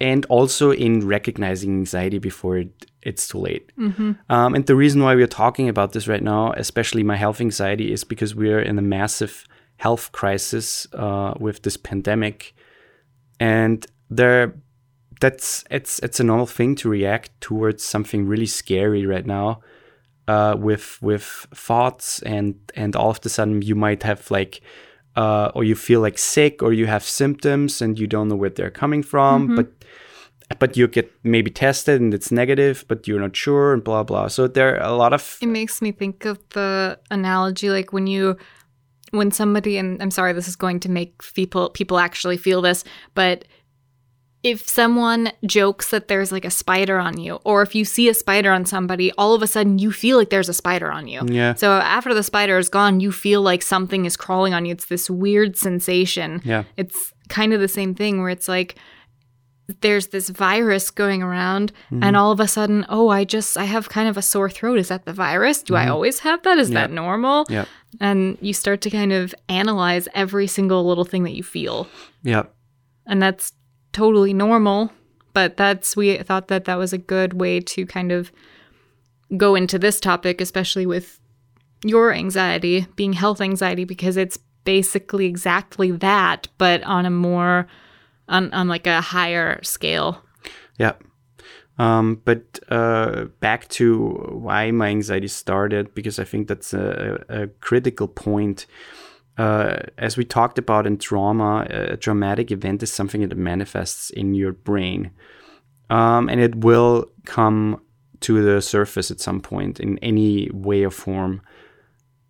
and 0.00 0.26
also 0.26 0.72
in 0.72 1.06
recognizing 1.06 1.70
anxiety 1.70 2.18
before 2.18 2.58
it, 2.58 2.86
it's 3.02 3.26
too 3.28 3.38
late. 3.38 3.72
Um, 4.28 4.54
and 4.54 4.66
the 4.66 4.76
reason 4.76 5.02
why 5.02 5.14
we're 5.14 5.26
talking 5.26 5.68
about 5.68 5.92
this 5.92 6.06
right 6.06 6.22
now, 6.22 6.52
especially 6.52 7.02
my 7.02 7.16
health 7.16 7.40
anxiety, 7.40 7.92
is 7.92 8.04
because 8.04 8.34
we're 8.34 8.60
in 8.60 8.78
a 8.78 8.82
massive 8.82 9.46
health 9.78 10.12
crisis 10.12 10.86
uh, 10.92 11.32
with 11.38 11.62
this 11.62 11.76
pandemic, 11.78 12.54
and 13.40 13.86
there, 14.10 14.54
that's 15.20 15.64
it's 15.70 15.98
it's 16.00 16.20
a 16.20 16.24
normal 16.24 16.46
thing 16.46 16.74
to 16.76 16.90
react 16.90 17.30
towards 17.40 17.82
something 17.82 18.26
really 18.26 18.46
scary 18.46 19.06
right 19.06 19.26
now, 19.26 19.60
uh, 20.28 20.56
with 20.58 20.98
with 21.00 21.46
thoughts 21.54 22.20
and 22.22 22.54
and 22.74 22.94
all 22.96 23.10
of 23.10 23.20
a 23.24 23.28
sudden 23.28 23.62
you 23.62 23.74
might 23.74 24.02
have 24.02 24.30
like. 24.30 24.60
Uh, 25.16 25.50
or 25.54 25.64
you 25.64 25.74
feel 25.74 26.00
like 26.00 26.18
sick, 26.18 26.62
or 26.62 26.72
you 26.72 26.86
have 26.86 27.02
symptoms 27.02 27.80
and 27.80 27.98
you 27.98 28.06
don't 28.06 28.28
know 28.28 28.36
where 28.36 28.50
they're 28.50 28.70
coming 28.70 29.02
from, 29.02 29.56
but 29.56 29.68
but 30.58 30.76
you 30.76 30.86
get 30.86 31.10
maybe 31.24 31.50
tested 31.50 32.00
and 32.00 32.14
it's 32.14 32.30
negative, 32.30 32.84
but 32.86 33.08
you're 33.08 33.20
not 33.20 33.34
sure 33.34 33.72
and 33.72 33.82
blah 33.82 34.02
blah. 34.02 34.28
So 34.28 34.46
there 34.46 34.76
are 34.76 34.86
a 34.86 34.94
lot 34.94 35.12
of 35.12 35.38
It 35.40 35.48
makes 35.48 35.82
me 35.82 35.92
think 35.92 36.24
of 36.24 36.38
the 36.50 36.98
analogy 37.10 37.70
like 37.70 37.92
when 37.92 38.06
you 38.06 38.36
when 39.10 39.30
somebody 39.30 39.78
and 39.78 40.02
I'm 40.02 40.10
sorry 40.10 40.32
this 40.32 40.48
is 40.48 40.56
going 40.56 40.80
to 40.80 40.90
make 40.90 41.22
people 41.34 41.70
people 41.70 41.98
actually 41.98 42.36
feel 42.36 42.60
this, 42.62 42.84
but 43.14 43.44
if 44.52 44.58
someone 44.68 45.22
jokes 45.44 45.86
that 45.90 46.06
there's 46.08 46.30
like 46.36 46.44
a 46.44 46.50
spider 46.62 46.98
on 47.08 47.14
you 47.24 47.34
or 47.44 47.62
if 47.66 47.74
you 47.74 47.84
see 47.84 48.06
a 48.08 48.14
spider 48.14 48.50
on 48.52 48.64
somebody, 48.64 49.08
all 49.18 49.32
of 49.34 49.42
a 49.42 49.46
sudden 49.46 49.78
you 49.84 49.90
feel 50.02 50.16
like 50.18 50.30
there's 50.30 50.48
a 50.48 50.54
spider 50.62 50.90
on 50.98 51.04
you. 51.12 51.20
yeah 51.40 51.54
So 51.54 51.66
after 51.98 52.14
the 52.14 52.22
spider 52.22 52.56
is 52.58 52.68
gone, 52.68 53.00
you 53.04 53.10
feel 53.12 53.42
like 53.50 53.62
something 53.62 54.04
is 54.06 54.16
crawling 54.16 54.54
on 54.54 54.64
you. 54.66 54.72
It's 54.72 54.86
this 54.86 55.10
weird 55.10 55.56
sensation. 55.56 56.30
yeah 56.44 56.62
It's 56.76 56.98
kind 57.28 57.52
of 57.54 57.58
the 57.60 57.68
same 57.80 57.92
thing 57.94 58.20
where 58.20 58.30
it's 58.36 58.48
like 58.48 58.76
there's 59.80 60.06
this 60.08 60.28
virus 60.28 60.92
going 60.92 61.22
around 61.28 61.72
Mm-hmm. 61.90 62.04
and 62.04 62.16
all 62.16 62.30
of 62.30 62.38
a 62.38 62.46
sudden, 62.46 62.86
oh, 62.88 63.08
I 63.08 63.24
just 63.24 63.56
I 63.58 63.64
have 63.64 63.88
kind 63.88 64.08
of 64.08 64.16
a 64.16 64.22
sore 64.22 64.48
throat. 64.50 64.78
Is 64.78 64.88
that 64.88 65.04
the 65.06 65.12
virus? 65.12 65.62
Do 65.62 65.74
I 65.74 65.88
always 65.88 66.20
have 66.20 66.40
that? 66.44 66.58
Is 66.58 66.70
that 66.70 66.86
Mm-hmm. 66.90 66.94
Normal? 67.04 67.46
yeah 67.48 67.64
And 68.00 68.38
you 68.40 68.52
start 68.52 68.80
to 68.82 68.90
kind 68.90 69.12
of 69.12 69.34
analyze 69.48 70.06
every 70.14 70.46
single 70.46 70.86
little 70.86 71.04
thing 71.04 71.24
that 71.24 71.34
you 71.34 71.42
feel. 71.42 71.88
yeah 72.22 72.44
And 73.10 73.20
that's 73.20 73.52
totally 73.96 74.34
normal, 74.34 74.90
but 75.32 75.56
that's 75.56 75.96
we 75.96 76.16
thought 76.18 76.48
that 76.48 76.66
that 76.66 76.76
was 76.76 76.92
a 76.92 76.98
good 76.98 77.32
way 77.34 77.60
to 77.60 77.86
kind 77.86 78.12
of 78.12 78.30
go 79.36 79.56
into 79.56 79.76
this 79.76 79.98
topic 79.98 80.40
especially 80.40 80.86
with 80.86 81.18
your 81.84 82.12
anxiety 82.12 82.86
being 82.94 83.12
health 83.12 83.40
anxiety 83.40 83.84
because 83.84 84.16
it's 84.16 84.38
basically 84.62 85.26
exactly 85.26 85.90
that 85.90 86.46
but 86.58 86.80
on 86.84 87.04
a 87.04 87.10
more 87.10 87.66
on, 88.28 88.52
on 88.52 88.68
like 88.68 88.86
a 88.86 89.00
higher 89.00 89.60
scale 89.64 90.22
yeah. 90.78 90.92
Um, 91.78 92.22
but 92.24 92.58
uh, 92.70 93.26
back 93.40 93.68
to 93.68 94.08
why 94.30 94.70
my 94.70 94.88
anxiety 94.88 95.28
started, 95.28 95.94
because 95.94 96.18
I 96.18 96.24
think 96.24 96.48
that's 96.48 96.72
a, 96.72 97.24
a 97.28 97.46
critical 97.60 98.08
point. 98.08 98.66
Uh, 99.38 99.76
as 99.98 100.16
we 100.16 100.24
talked 100.24 100.58
about 100.58 100.86
in 100.86 100.96
trauma, 100.96 101.66
a 101.68 101.96
traumatic 101.96 102.50
event 102.50 102.82
is 102.82 102.90
something 102.90 103.26
that 103.28 103.36
manifests 103.36 104.10
in 104.10 104.34
your 104.34 104.52
brain. 104.52 105.10
Um, 105.90 106.28
and 106.28 106.40
it 106.40 106.56
will 106.56 107.10
come 107.24 107.82
to 108.20 108.42
the 108.42 108.62
surface 108.62 109.10
at 109.10 109.20
some 109.20 109.40
point 109.40 109.78
in 109.78 109.98
any 109.98 110.50
way 110.52 110.84
or 110.84 110.90
form. 110.90 111.42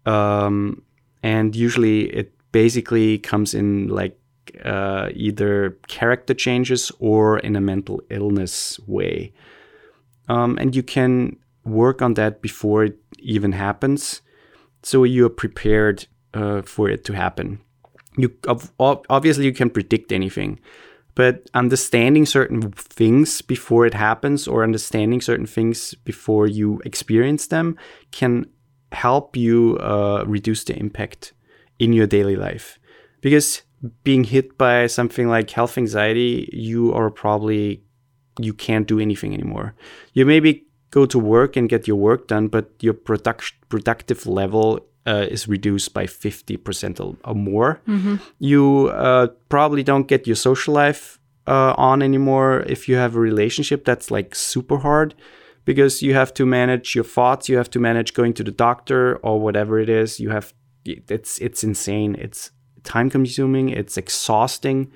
Um, 0.05 0.83
and 1.23 1.55
usually 1.55 2.13
it 2.13 2.33
basically 2.53 3.19
comes 3.19 3.55
in 3.55 3.89
like 3.89 4.19
uh, 4.65 5.11
either 5.15 5.79
character 5.89 6.35
changes 6.35 6.91
or 6.99 7.39
in 7.39 7.57
a 7.57 7.61
mental 7.61 8.03
illness 8.11 8.79
way. 8.87 9.33
Um, 10.29 10.59
and 10.59 10.75
you 10.75 10.83
can 10.83 11.37
work 11.65 12.03
on 12.03 12.15
that 12.15 12.43
before 12.43 12.85
it 12.85 12.99
even 13.19 13.53
happens. 13.53 14.23
So 14.83 15.05
you're 15.05 15.29
prepared 15.29 16.07
uh, 16.37 16.63
for 16.63 16.89
it 16.89 17.05
to 17.05 17.13
happen. 17.13 17.59
You 18.17 18.31
ob- 18.47 18.71
ob- 18.79 19.07
obviously 19.09 19.45
you 19.45 19.53
can 19.53 19.71
predict 19.71 20.13
anything, 20.13 20.61
but 21.15 21.49
understanding 21.55 22.27
certain 22.27 22.73
things 22.73 23.43
before 23.43 23.87
it 23.87 23.95
happens 23.95 24.47
or 24.47 24.63
understanding 24.63 25.21
certain 25.21 25.47
things 25.47 25.95
before 26.05 26.47
you 26.47 26.81
experience 26.85 27.47
them 27.49 27.77
can 28.13 28.47
help 28.93 29.37
you 29.37 29.79
uh, 29.79 30.25
reduce 30.27 30.65
the 30.65 30.79
impact 30.79 31.33
in 31.79 31.93
your 31.93 32.07
daily 32.07 32.37
life. 32.37 32.79
Because 33.21 33.63
being 34.05 34.25
hit 34.25 34.57
by 34.59 34.87
something 34.87 35.29
like 35.29 35.51
health 35.51 35.79
anxiety, 35.79 36.49
you 36.53 36.93
are 36.93 37.11
probably 37.11 37.83
you 38.39 38.53
can't 38.53 38.87
do 38.87 39.01
anything 39.01 39.33
anymore. 39.33 39.75
You 40.13 40.27
maybe 40.27 40.67
go 40.91 41.07
to 41.07 41.19
work 41.19 41.57
and 41.57 41.69
get 41.69 41.89
your 41.89 41.97
work 41.97 42.29
done, 42.29 42.49
but 42.49 42.71
your 42.81 42.95
product 42.95 43.53
productive 43.69 44.27
level 44.27 44.81
uh, 45.07 45.27
is 45.31 45.49
reduced 45.49 45.95
by 45.95 46.07
fifty 46.07 46.57
percent 46.57 47.01
or 47.01 47.35
more. 47.35 47.81
You 48.39 48.89
uh, 48.89 49.29
probably 49.49 49.83
don't 49.83 50.09
get 50.09 50.27
your 50.27 50.37
social 50.37 50.75
life 50.75 51.19
uh, 51.47 51.75
on 51.77 52.03
anymore. 52.03 52.65
If 52.67 52.89
you 52.89 52.97
have 52.97 53.17
a 53.17 53.21
relationship, 53.21 53.85
that's 53.85 54.11
like 54.11 54.35
super 54.35 54.79
hard 54.79 55.15
because 55.65 56.03
you 56.03 56.15
have 56.15 56.35
to 56.35 56.47
manage 56.47 56.95
your 56.95 57.05
thoughts. 57.05 57.49
You 57.49 57.57
have 57.57 57.71
to 57.71 57.79
manage 57.79 58.15
going 58.15 58.35
to 58.35 58.45
the 58.45 58.51
doctor 58.51 59.17
or 59.17 59.41
whatever 59.41 59.79
it 59.79 59.89
is. 59.89 60.19
You 60.19 60.31
have 60.31 60.53
it's 60.85 61.39
it's 61.39 61.63
insane. 61.63 62.17
It's 62.17 62.51
time 62.83 63.11
consuming. 63.11 63.69
It's 63.69 63.97
exhausting, 63.97 64.93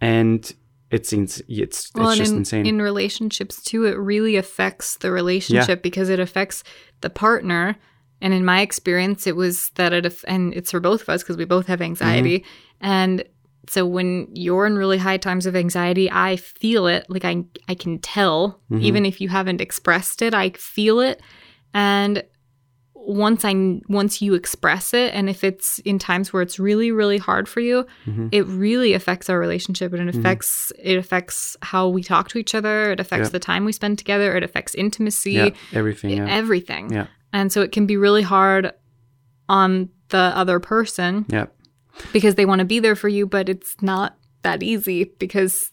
and 0.00 0.54
it's 0.90 1.12
ins- 1.12 1.42
it's 1.48 1.90
well, 1.94 2.10
it's 2.10 2.18
just 2.18 2.32
in, 2.32 2.38
insane. 2.38 2.66
in 2.66 2.80
relationships 2.80 3.60
too 3.62 3.84
it 3.84 3.96
really 3.98 4.36
affects 4.36 4.98
the 4.98 5.10
relationship 5.10 5.82
because 5.82 6.08
it 6.08 6.20
affects 6.20 6.62
the 7.00 7.10
partner 7.10 7.76
and 8.24 8.34
in 8.34 8.44
my 8.44 8.60
experience 8.60 9.26
it 9.30 9.36
was 9.36 9.70
that 9.76 9.92
it 9.92 10.24
and 10.26 10.52
it's 10.54 10.70
for 10.72 10.80
both 10.80 11.02
of 11.02 11.08
us 11.08 11.22
because 11.22 11.36
we 11.36 11.44
both 11.44 11.66
have 11.66 11.80
anxiety 11.80 12.38
Mm-hmm. 12.40 12.86
and 12.86 13.24
so 13.68 13.86
when 13.86 14.28
you're 14.34 14.66
in 14.66 14.76
really 14.76 14.98
high 14.98 15.16
times 15.16 15.46
of 15.46 15.56
anxiety, 15.56 16.10
I 16.10 16.36
feel 16.36 16.86
it. 16.86 17.06
Like 17.08 17.24
I 17.24 17.44
I 17.66 17.74
can 17.74 17.98
tell, 17.98 18.60
mm-hmm. 18.70 18.82
even 18.82 19.06
if 19.06 19.20
you 19.22 19.28
haven't 19.30 19.60
expressed 19.60 20.20
it, 20.20 20.34
I 20.34 20.50
feel 20.50 21.00
it. 21.00 21.22
And 21.72 22.22
once 22.94 23.44
I 23.44 23.80
once 23.88 24.22
you 24.22 24.34
express 24.34 24.94
it, 24.94 25.14
and 25.14 25.28
if 25.28 25.44
it's 25.44 25.78
in 25.80 25.98
times 25.98 26.32
where 26.32 26.42
it's 26.42 26.58
really 26.58 26.90
really 26.90 27.18
hard 27.18 27.48
for 27.48 27.60
you, 27.60 27.86
mm-hmm. 28.06 28.28
it 28.32 28.46
really 28.46 28.92
affects 28.94 29.30
our 29.30 29.38
relationship, 29.38 29.92
and 29.92 30.02
it 30.02 30.12
mm-hmm. 30.12 30.20
affects 30.20 30.72
it 30.78 30.96
affects 30.96 31.56
how 31.62 31.88
we 31.88 32.02
talk 32.02 32.28
to 32.28 32.38
each 32.38 32.54
other. 32.54 32.92
It 32.92 33.00
affects 33.00 33.28
Yeah. 33.28 33.32
the 33.32 33.40
time 33.40 33.64
we 33.64 33.72
spend 33.72 33.98
together. 33.98 34.36
It 34.36 34.42
affects 34.42 34.74
intimacy, 34.74 35.32
Yeah, 35.32 35.50
everything. 35.72 36.10
Yeah. 36.18 36.28
everything. 36.28 36.92
Yeah. 36.92 37.06
And 37.34 37.52
so 37.52 37.60
it 37.60 37.72
can 37.72 37.84
be 37.86 37.96
really 37.98 38.22
hard 38.22 38.72
on 39.48 39.90
the 40.08 40.32
other 40.34 40.58
person 40.60 41.26
yeah. 41.28 41.46
because 42.12 42.36
they 42.36 42.46
want 42.46 42.60
to 42.60 42.64
be 42.64 42.78
there 42.80 42.96
for 42.96 43.08
you, 43.08 43.26
but 43.26 43.48
it's 43.48 43.74
not 43.82 44.16
that 44.42 44.62
easy 44.62 45.04
because 45.18 45.70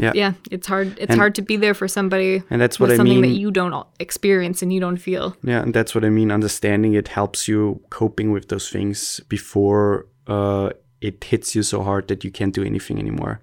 Yeah. 0.00 0.12
yeah, 0.14 0.32
it's 0.50 0.66
hard. 0.66 0.88
It's 0.98 1.10
And- 1.10 1.18
hard 1.20 1.34
to 1.34 1.42
be 1.42 1.56
there 1.58 1.74
for 1.74 1.86
somebody 1.88 2.42
And 2.50 2.60
that's 2.60 2.80
what 2.80 2.90
I 2.90 2.96
something 2.96 3.20
mean. 3.20 3.30
that 3.30 3.38
you 3.38 3.50
don't 3.50 3.86
experience 4.00 4.62
and 4.62 4.72
you 4.72 4.80
don't 4.80 4.96
feel. 4.96 5.36
Yeah, 5.44 5.62
and 5.62 5.74
that's 5.74 5.94
what 5.94 6.04
I 6.04 6.10
mean. 6.10 6.32
Understanding 6.32 6.94
it 6.94 7.08
helps 7.08 7.46
you 7.46 7.80
coping 7.90 8.32
with 8.32 8.48
those 8.48 8.70
things 8.70 9.20
before 9.28 10.06
uh, 10.26 10.70
it 11.00 11.22
hits 11.24 11.54
you 11.54 11.62
so 11.62 11.82
hard 11.82 12.08
that 12.08 12.24
you 12.24 12.30
can't 12.30 12.54
do 12.54 12.62
anything 12.64 12.98
anymore. 12.98 13.40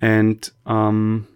And 0.00 0.50
um, 0.66 1.26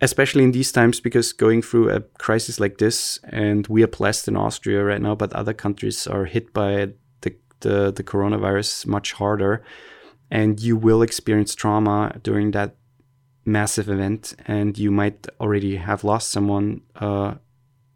especially 0.00 0.44
in 0.44 0.52
these 0.52 0.72
times, 0.72 1.00
because 1.00 1.32
going 1.32 1.62
through 1.62 1.90
a 1.90 2.00
crisis 2.18 2.60
like 2.60 2.78
this, 2.78 3.18
and 3.24 3.66
we 3.66 3.82
are 3.82 3.88
blessed 3.88 4.28
in 4.28 4.36
Austria 4.36 4.84
right 4.84 5.02
now, 5.02 5.14
but 5.14 5.32
other 5.32 5.54
countries 5.54 6.06
are 6.06 6.24
hit 6.24 6.52
by 6.52 6.90
the, 7.22 7.34
the, 7.60 7.92
the 7.92 8.04
coronavirus 8.04 8.86
much 8.86 9.12
harder. 9.14 9.64
And 10.30 10.60
you 10.60 10.76
will 10.76 11.02
experience 11.02 11.54
trauma 11.54 12.16
during 12.22 12.50
that 12.52 12.76
massive 13.44 13.88
event, 13.88 14.34
and 14.46 14.76
you 14.78 14.90
might 14.90 15.26
already 15.40 15.76
have 15.76 16.04
lost 16.04 16.30
someone. 16.30 16.82
Uh, 16.94 17.34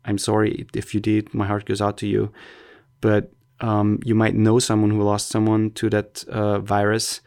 I'm 0.04 0.18
sorry 0.18 0.66
if 0.74 0.94
you 0.94 1.00
did. 1.00 1.32
My 1.34 1.46
heart 1.46 1.66
goes 1.66 1.80
out 1.80 1.98
to 1.98 2.06
you. 2.06 2.32
But 3.00 3.32
um, 3.60 4.00
you 4.04 4.14
might 4.14 4.34
know 4.34 4.58
someone 4.58 4.90
who 4.90 5.02
lost 5.02 5.28
someone 5.28 5.70
to 5.72 5.90
that 5.90 6.24
uh, 6.28 6.58
virus. 6.58 7.20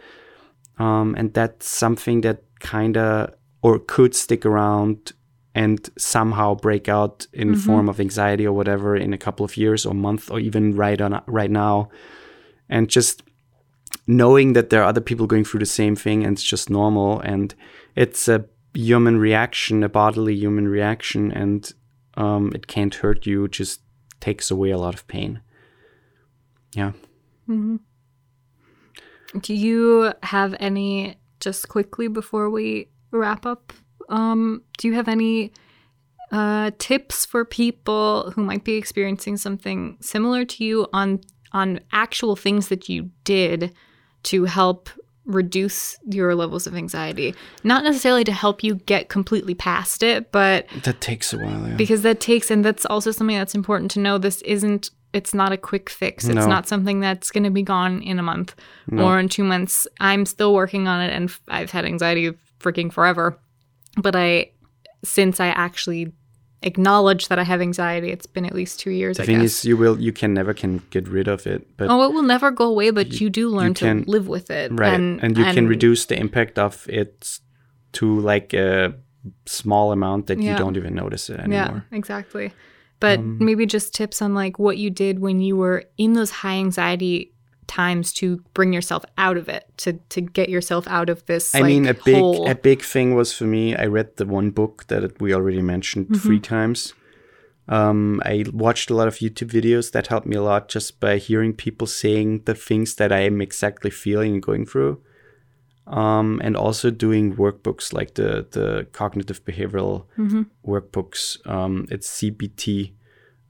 Um, 0.80 1.16
and 1.18 1.34
that's 1.34 1.68
something 1.68 2.22
that 2.22 2.44
kind 2.60 2.98
of 2.98 3.34
or 3.66 3.80
could 3.80 4.14
stick 4.14 4.46
around 4.46 5.12
and 5.56 5.90
somehow 5.98 6.54
break 6.54 6.88
out 6.88 7.26
in 7.34 7.56
form 7.56 7.90
of 7.90 8.00
anxiety 8.00 8.46
or 8.46 8.54
whatever 8.54 8.96
in 8.96 9.12
a 9.12 9.18
couple 9.18 9.44
of 9.44 9.58
years 9.58 9.88
or 9.88 9.94
month 9.96 10.30
or 10.30 10.40
even 10.40 10.76
right 10.76 11.02
on 11.02 11.20
right 11.26 11.50
now. 11.50 11.90
And 12.70 12.88
just 12.88 13.24
knowing 14.06 14.54
that 14.54 14.70
there 14.70 14.84
are 14.84 14.88
other 14.88 15.02
people 15.02 15.26
going 15.26 15.46
through 15.46 15.62
the 15.62 15.66
same 15.66 15.96
thing 15.96 16.24
and 16.24 16.34
it's 16.34 16.44
just 16.44 16.70
normal 16.70 17.20
and 17.22 17.56
it's 17.96 18.28
a 18.28 18.46
human 18.76 19.18
reaction, 19.18 19.84
a 19.84 19.90
bodily 19.90 20.36
human 20.36 20.68
reaction, 20.68 21.32
and 21.32 21.74
um, 22.18 22.52
it 22.54 22.68
can't 22.68 22.94
hurt 22.94 23.26
you. 23.26 23.48
Just 23.48 23.82
takes 24.20 24.52
away 24.52 24.70
a 24.70 24.78
lot 24.78 24.94
of 24.94 25.08
pain. 25.08 25.42
Yeah. 26.74 26.92
Do 29.42 29.56
you 29.56 30.14
have 30.22 30.56
any, 30.60 31.18
just 31.40 31.68
quickly 31.68 32.08
before 32.08 32.52
we 32.52 32.90
wrap 33.18 33.46
up, 33.46 33.74
um, 34.10 34.62
do 34.78 34.88
you 34.88 34.94
have 34.96 35.08
any 35.08 35.52
uh, 36.32 36.72
tips 36.80 37.26
for 37.26 37.46
people 37.46 38.32
who 38.32 38.44
might 38.44 38.64
be 38.64 38.76
experiencing 38.76 39.38
something 39.38 39.98
similar 40.02 40.46
to 40.46 40.64
you 40.64 40.88
on 40.94 41.22
on 41.54 41.80
actual 41.94 42.36
things 42.36 42.68
that 42.68 42.90
you 42.90 43.10
did 43.24 43.74
to 44.24 44.44
help 44.46 44.90
reduce 45.26 45.98
your 46.10 46.36
levels 46.36 46.68
of 46.68 46.76
anxiety? 46.76 47.34
Not 47.64 47.84
necessarily 47.84 48.24
to 48.26 48.32
help 48.34 48.64
you 48.64 48.76
get 48.76 49.10
completely 49.10 49.56
past 49.56 50.04
it, 50.04 50.32
but 50.32 50.68
That 50.84 51.00
takes 51.02 51.34
a 51.34 51.38
while. 51.38 51.68
Yeah. 51.70 51.76
because 51.76 52.02
that 52.02 52.20
takes 52.20 52.52
and 52.52 52.64
that's 52.66 52.86
also 52.88 53.12
something 53.12 53.38
that's 53.38 53.56
important 53.56 53.92
to 53.92 54.00
know 54.00 54.18
this 54.18 54.42
isn't 54.42 54.92
it's 55.14 55.34
not 55.34 55.54
a 55.54 55.58
quick 55.58 55.90
fix 55.90 56.26
it's 56.26 56.36
No. 56.36 56.46
not 56.48 56.68
something 56.68 57.00
that's 57.00 57.32
going 57.32 57.46
to 57.46 57.50
be 57.50 57.62
gone 57.64 58.02
in 58.02 58.20
a 58.20 58.24
month 58.24 58.54
or 58.98 59.18
in 59.18 59.30
two 59.30 59.46
months 59.46 59.88
i'm 60.02 60.26
still 60.26 60.54
working 60.54 60.90
on 60.90 61.00
it 61.02 61.14
and 61.14 61.34
I've 61.48 61.72
had 61.72 61.86
anxiety 61.86 62.34
freaking 62.60 62.92
forever 62.92 63.38
but 63.98 64.16
i 64.16 64.50
since 65.04 65.40
i 65.40 65.48
actually 65.48 66.12
acknowledge 66.62 67.28
that 67.28 67.38
i 67.38 67.44
have 67.44 67.62
anxiety 67.62 68.10
it's 68.12 68.26
been 68.26 68.46
at 68.46 68.56
least 68.56 68.80
two 68.80 68.90
years 68.90 69.18
the 69.18 69.24
i 69.24 69.26
thing 69.26 69.40
guess 69.40 69.60
is, 69.60 69.66
you 69.66 69.78
will, 69.78 70.00
you 70.00 70.12
can 70.12 70.34
never 70.34 70.54
can 70.54 70.82
get 70.90 71.08
rid 71.08 71.28
of 71.28 71.46
it. 71.46 71.78
But 71.78 71.90
oh 71.92 72.02
it 72.04 72.12
will 72.14 72.24
never 72.24 72.50
go 72.50 72.66
away 72.66 72.90
but 72.90 73.20
you 73.22 73.30
do 73.30 73.50
learn 73.50 73.74
can- 73.74 74.04
to 74.04 74.10
live 74.10 74.28
with 74.28 74.50
it 74.50 74.72
right, 74.72 74.94
and, 74.94 75.22
and, 75.24 75.38
you 75.38 75.44
can 75.46 75.68
reduce 75.68 76.06
the 76.06 76.18
impact 76.18 76.58
of 76.58 76.88
it 76.90 77.40
to 77.94 78.20
like 78.20 78.54
a 78.54 78.96
small 79.46 79.92
amount 79.92 80.28
that 80.28 80.40
you 80.40 80.56
don't 80.56 80.78
even 80.78 80.94
notice 80.94 81.30
it 81.30 81.40
anymore. 81.40 81.86
Yeah, 81.92 81.98
exactly. 81.98 82.52
But 83.00 83.20
Um, 83.20 83.38
maybe 83.40 83.66
just 83.66 83.94
tips 83.94 84.22
on 84.22 84.34
like 84.34 84.58
what 84.60 84.78
you 84.78 84.90
did 84.90 85.20
when 85.20 85.42
you 85.42 85.56
were 85.58 85.86
in 85.98 86.14
those 86.14 86.32
high 86.32 86.56
anxiety 86.56 87.34
times 87.68 88.14
to 88.14 88.42
bring 88.54 88.74
yourself 88.74 89.04
out 89.18 89.38
of 89.38 89.50
it, 89.50 89.64
to 89.78 89.94
to 90.10 90.22
get 90.22 90.50
yourself 90.50 90.88
out 90.88 91.10
of 91.10 91.26
this. 91.26 91.54
I 91.56 91.60
like, 91.62 91.68
mean, 91.68 91.88
a 91.88 91.94
big 91.94 92.16
hole. 92.16 92.48
a 92.50 92.56
big 92.56 92.82
thing 92.82 93.16
was 93.16 93.34
for 93.34 93.46
me. 93.46 93.76
I 93.76 93.86
read 93.86 94.16
the 94.18 94.26
one 94.26 94.52
book 94.52 94.86
that 94.88 95.20
we 95.22 95.34
already 95.34 95.62
mentioned 95.62 96.08
Mm-hmm. 96.08 96.28
three 96.28 96.40
times. 96.40 96.94
Um, 97.68 98.22
I 98.24 98.46
watched 98.54 98.92
a 98.92 98.96
lot 98.96 99.08
of 99.08 99.16
YouTube 99.16 99.50
videos 99.50 99.92
that 99.92 100.08
helped 100.08 100.28
me 100.28 100.36
a 100.36 100.42
lot 100.44 100.70
just 100.70 101.00
by 101.00 101.18
hearing 101.18 101.52
people 101.54 101.88
saying 101.88 102.44
the 102.46 102.54
things 102.54 102.96
that 102.96 103.12
I 103.12 103.22
am 103.22 103.42
exactly 103.42 103.90
feeling 103.90 104.34
and 104.34 104.44
going 104.44 104.66
through. 104.68 105.02
Um, 105.88 106.42
and 106.44 106.56
also 106.58 106.90
doing 106.90 107.36
workbooks 107.36 107.94
like 107.94 108.16
the 108.16 108.46
the 108.52 108.88
cognitive 108.92 109.44
behavioral 109.46 110.06
Mm-hmm. 110.18 110.44
workbooks. 110.66 111.38
Um, 111.48 111.86
it's 111.92 112.10
CBT. 112.22 112.94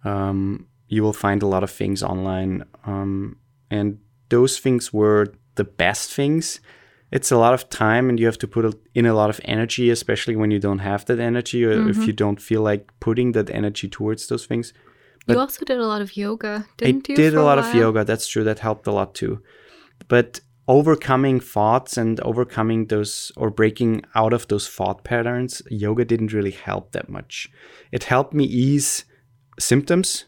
Um, 0.04 0.68
you 0.88 1.02
will 1.04 1.14
find 1.14 1.42
a 1.44 1.48
lot 1.48 1.64
of 1.64 1.72
things 1.72 2.04
online, 2.04 2.64
um, 2.86 3.38
and 3.72 3.98
those 4.30 4.60
things 4.60 4.92
were 4.94 5.28
the 5.56 5.64
best 5.64 6.12
things 6.14 6.60
it's 7.12 7.32
a 7.32 7.38
lot 7.38 7.54
of 7.54 7.70
time 7.70 8.10
and 8.10 8.20
you 8.20 8.26
have 8.26 8.38
to 8.40 8.48
put 8.48 8.66
in 8.94 9.06
a 9.06 9.14
lot 9.14 9.30
of 9.30 9.40
energy 9.46 9.90
especially 9.90 10.36
when 10.36 10.52
you 10.52 10.60
don't 10.60 10.80
have 10.80 11.06
that 11.06 11.20
energy 11.20 11.64
or 11.64 11.76
Mm-hmm. 11.76 11.90
if 12.02 12.08
you 12.08 12.14
don't 12.14 12.42
feel 12.42 12.62
like 12.62 12.92
putting 13.00 13.32
that 13.34 13.50
energy 13.50 13.88
towards 13.88 14.28
those 14.28 14.46
things 14.46 14.74
you 15.28 15.40
also 15.40 15.66
did 15.66 15.80
a 15.80 15.88
lot 15.88 16.02
of 16.02 16.16
yoga, 16.16 16.68
didn't 16.78 17.08
i 17.10 17.14
you? 17.14 17.16
I 17.16 17.18
did 17.24 17.34
a 17.34 17.42
lot 17.44 17.58
of 17.58 17.74
yoga 17.74 18.04
that's 18.04 18.28
true 18.28 18.44
that 18.44 18.60
helped 18.60 18.86
a 18.88 18.92
lot 18.92 19.16
too 19.16 19.42
but 20.08 20.40
overcoming 20.68 21.40
thoughts 21.40 21.96
and 21.98 22.20
overcoming 22.22 22.88
those 22.88 23.32
or 23.38 23.50
breaking 23.52 24.04
out 24.16 24.34
of 24.34 24.48
those 24.48 24.68
thought 24.68 25.04
patterns 25.04 25.62
yoga 25.70 26.04
didn't 26.06 26.34
really 26.34 26.52
help 26.52 26.92
that 26.92 27.08
much 27.10 27.50
it 27.92 28.04
helped 28.06 28.34
me 28.34 28.44
ease 28.46 29.06
symptoms 29.60 30.26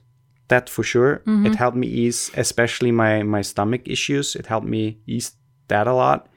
that 0.48 0.70
for 0.70 0.84
sure. 0.84 1.22
It 1.46 1.56
helped 1.56 1.78
me 1.78 1.88
ease 1.88 2.32
especially 2.38 2.92
my 2.92 3.24
my 3.24 3.42
stomach 3.44 3.82
issues. 3.88 4.36
It 4.36 4.46
helped 4.48 4.68
me 4.68 5.00
ease 5.06 5.32
that 5.68 5.88
a 5.88 5.94
lot. 5.94 6.28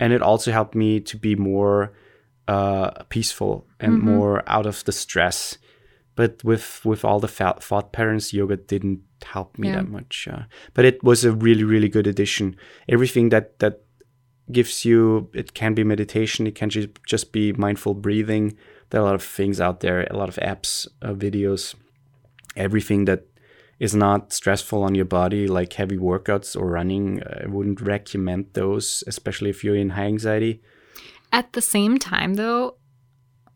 And 0.00 0.12
it 0.12 0.22
also 0.22 0.50
helped 0.52 0.74
me 0.74 1.00
to 1.00 1.16
be 1.16 1.36
more 1.36 1.92
uh, 2.48 2.90
peaceful 3.08 3.66
and 3.80 4.00
more 4.00 4.42
out 4.46 4.66
of 4.66 4.82
the 4.84 4.92
stress. 4.92 5.58
But 6.14 6.42
with 6.44 6.80
with 6.84 7.04
all 7.04 7.20
the 7.20 7.28
thought 7.28 7.92
patterns 7.92 8.32
yoga 8.32 8.56
didn't 8.56 9.00
help 9.24 9.58
me 9.58 9.68
Yeah. 9.68 9.76
that 9.76 9.88
much 9.88 10.26
uh, 10.30 10.42
but 10.74 10.84
it 10.84 11.02
was 11.02 11.24
a 11.24 11.32
really 11.32 11.64
really 11.64 11.88
good 11.88 12.06
addition. 12.06 12.56
Everything 12.88 13.30
that 13.30 13.58
that 13.58 13.74
gives 14.50 14.84
you 14.84 15.28
it 15.34 15.54
can 15.54 15.74
be 15.74 15.84
meditation 15.84 16.46
it 16.46 16.54
can 16.54 16.68
ju- 16.70 16.92
just 17.06 17.32
be 17.32 17.52
mindful 17.52 17.94
breathing. 17.94 18.56
There 18.90 19.00
are 19.00 19.04
a 19.04 19.06
lot 19.06 19.14
of 19.14 19.22
things 19.36 19.60
out 19.60 19.80
there 19.80 20.06
a 20.10 20.16
lot 20.16 20.28
of 20.28 20.36
apps 20.36 20.86
uh, 21.02 21.14
videos. 21.14 21.74
Everything 22.56 23.06
that 23.06 23.22
is 23.78 23.94
not 23.94 24.32
stressful 24.32 24.82
on 24.82 24.94
your 24.94 25.04
body 25.04 25.46
like 25.46 25.72
heavy 25.72 25.96
workouts 25.96 26.56
or 26.56 26.66
running 26.70 27.22
uh, 27.22 27.42
i 27.44 27.46
wouldn't 27.46 27.80
recommend 27.80 28.46
those 28.52 29.04
especially 29.06 29.50
if 29.50 29.64
you're 29.64 29.76
in 29.76 29.90
high 29.90 30.06
anxiety 30.06 30.60
At 31.32 31.52
the 31.54 31.62
same 31.62 31.96
time, 31.96 32.34
though, 32.34 32.76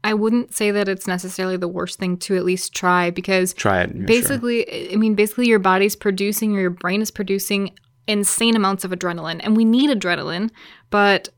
I 0.06 0.14
wouldn't 0.14 0.54
say 0.54 0.70
that 0.70 0.88
it's 0.88 1.06
necessarily 1.06 1.56
the 1.56 1.68
worst 1.68 1.98
thing 1.98 2.16
to 2.18 2.36
at 2.36 2.44
least 2.44 2.72
try 2.72 3.10
because 3.10 3.52
try 3.52 3.82
it 3.82 3.90
yeah, 3.90 3.98
sure. 3.98 4.06
basically 4.06 4.92
i 4.92 4.96
mean 4.96 5.14
basically 5.16 5.48
your 5.48 5.58
body's 5.58 5.96
producing 5.96 6.56
or 6.56 6.60
your 6.60 6.70
brain 6.70 7.02
is 7.02 7.10
producing 7.10 7.76
insane 8.06 8.54
amounts 8.54 8.84
of 8.84 8.92
adrenaline 8.92 9.40
and 9.42 9.56
we 9.56 9.64
need 9.64 9.90
adrenaline 9.90 10.50
but 10.90 11.30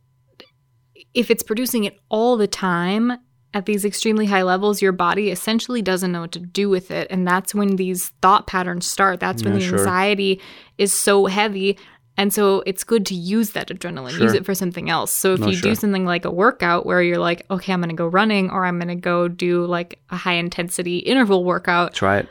if 1.15 1.31
it's 1.31 1.43
producing 1.43 1.85
it 1.85 1.99
all 2.11 2.37
the 2.37 2.47
time 2.47 3.13
at 3.59 3.67
these 3.67 3.85
extremely 3.85 4.25
high 4.27 4.43
levels 4.43 4.81
your 4.81 4.93
body 4.93 5.31
essentially 5.31 5.83
doesn't 5.83 6.13
know 6.13 6.23
what 6.23 6.33
to 6.33 6.39
do 6.41 6.71
with 6.71 6.91
it 6.91 7.07
and 7.11 7.27
that's 7.27 7.55
when 7.55 7.77
these 7.77 8.09
thought 8.23 8.47
patterns 8.47 8.87
start 8.87 9.21
that's 9.21 9.43
when 9.43 9.53
Yeah, 9.55 9.59
the 9.59 9.65
sure. 9.67 9.79
anxiety 9.81 10.41
is 10.79 10.93
so 10.93 11.27
heavy 11.27 11.77
and 12.17 12.33
so 12.33 12.63
it's 12.67 12.83
good 12.85 13.05
to 13.07 13.15
use 13.15 13.51
that 13.51 13.69
adrenaline 13.69 14.19
use 14.19 14.33
it 14.33 14.47
for 14.47 14.55
something 14.55 14.89
else 14.89 15.13
so 15.13 15.35
if 15.35 15.41
No, 15.41 15.49
you 15.49 15.53
sure. 15.55 15.71
do 15.71 15.75
something 15.75 16.05
like 16.07 16.25
a 16.25 16.31
workout 16.31 16.87
where 16.87 17.03
you're 17.03 17.19
like 17.19 17.45
okay 17.51 17.73
i'm 17.73 17.81
going 17.81 17.91
to 17.91 17.95
go 17.97 18.07
running 18.07 18.51
or 18.51 18.65
i'm 18.65 18.79
going 18.79 18.89
to 18.89 18.95
go 18.95 19.29
do 19.29 19.67
like 19.67 19.99
a 20.11 20.17
high 20.17 20.35
intensity 20.35 20.99
interval 20.99 21.45
workout 21.45 21.95
try 21.95 22.19
it 22.19 22.29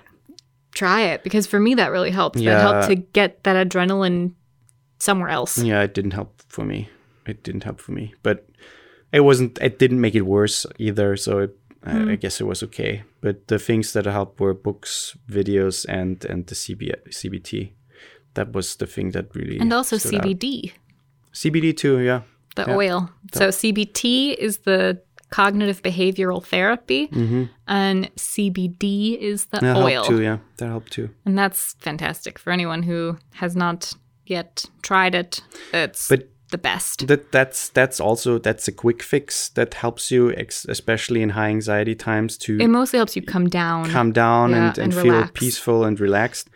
try 0.73 1.01
it 1.01 1.23
because 1.23 1.45
for 1.47 1.59
me 1.59 1.73
that 1.75 1.91
really 1.91 2.11
helped. 2.11 2.37
That 2.37 2.61
helped 2.61 2.87
to 2.89 2.95
get 2.95 3.43
that 3.43 3.67
adrenaline 3.67 4.33
somewhere 4.99 5.29
else. 5.29 5.57
yeah 5.57 5.81
it 5.81 5.93
didn't 5.93 6.11
help 6.11 6.41
for 6.47 6.63
me 6.63 6.89
it 7.25 7.43
didn't 7.43 7.65
help 7.65 7.81
for 7.81 7.91
me. 7.91 8.13
But 8.23 8.46
it 9.11 9.21
wasn't. 9.21 9.57
It 9.61 9.79
didn't 9.79 10.01
make 10.01 10.15
it 10.15 10.21
worse 10.25 10.65
either. 10.77 11.15
So 11.17 11.39
it, 11.39 11.57
I, 11.83 11.91
I 11.91 11.93
mm-hmm. 11.93 12.15
guess 12.15 12.41
it 12.41 12.45
was 12.45 12.63
okay. 12.63 13.03
But 13.21 13.47
the 13.47 13.59
things 13.59 13.93
that 13.93 14.05
helped 14.05 14.39
were 14.39 14.53
books, 14.53 15.17
videos, 15.29 15.85
and 15.87 16.23
and 16.25 16.45
the 16.47 16.55
CB, 16.55 16.91
CBT. 17.09 17.71
That 18.33 18.53
was 18.53 18.75
the 18.75 18.85
thing 18.85 19.11
that 19.11 19.33
really 19.33 19.57
And 19.57 19.73
also 19.73 19.97
stood 19.97 20.15
out. 20.15 20.23
CBD, 20.23 20.71
CBD 21.33 21.75
too. 21.75 21.99
Yeah. 21.99 22.21
the 22.55 22.65
Yeah. 22.67 22.75
oil. 22.75 23.09
So 23.33 23.49
CBT 23.49 24.35
is 24.35 24.59
the 24.59 25.01
cognitive 25.29 25.81
behavioral 25.81 26.43
therapy, 26.43 27.07
mm-hmm. 27.07 27.43
and 27.67 28.09
CBD 28.15 29.17
is 29.17 29.45
the 29.47 29.59
That 29.59 29.77
oil. 29.77 29.87
helped 29.89 30.09
too. 30.09 30.21
Yeah, 30.21 30.37
that 30.57 30.67
helped 30.67 30.91
too. 30.91 31.09
And 31.25 31.37
that's 31.37 31.75
fantastic 31.79 32.39
for 32.39 32.51
anyone 32.51 32.83
who 32.83 33.17
has 33.33 33.55
not 33.55 33.93
yet 34.25 34.65
tried 34.81 35.15
it. 35.15 35.41
It's 35.73 36.07
But 36.07 36.29
the 36.51 36.57
best. 36.57 37.07
that 37.07 37.31
that's 37.31 37.69
that's 37.69 37.99
also 37.99 38.37
that's 38.39 38.67
a 38.67 38.71
quick 38.71 39.03
fix 39.03 39.49
that 39.49 39.73
helps 39.73 40.11
you, 40.11 40.31
ex- 40.33 40.65
especially 40.69 41.21
in 41.21 41.29
high 41.29 41.49
anxiety 41.49 41.95
times, 41.95 42.37
to 42.37 42.57
It 42.59 42.67
mostly 42.69 42.97
helps 42.97 43.15
you 43.15 43.21
come 43.21 43.47
down. 43.49 43.89
calm 43.89 44.11
down 44.11 44.51
Yeah, 44.51 44.57
and, 44.69 44.77
and, 44.77 44.93
and 44.93 45.03
feel 45.03 45.27
peaceful 45.33 45.83
and 45.83 45.99
relaxed. 45.99 46.49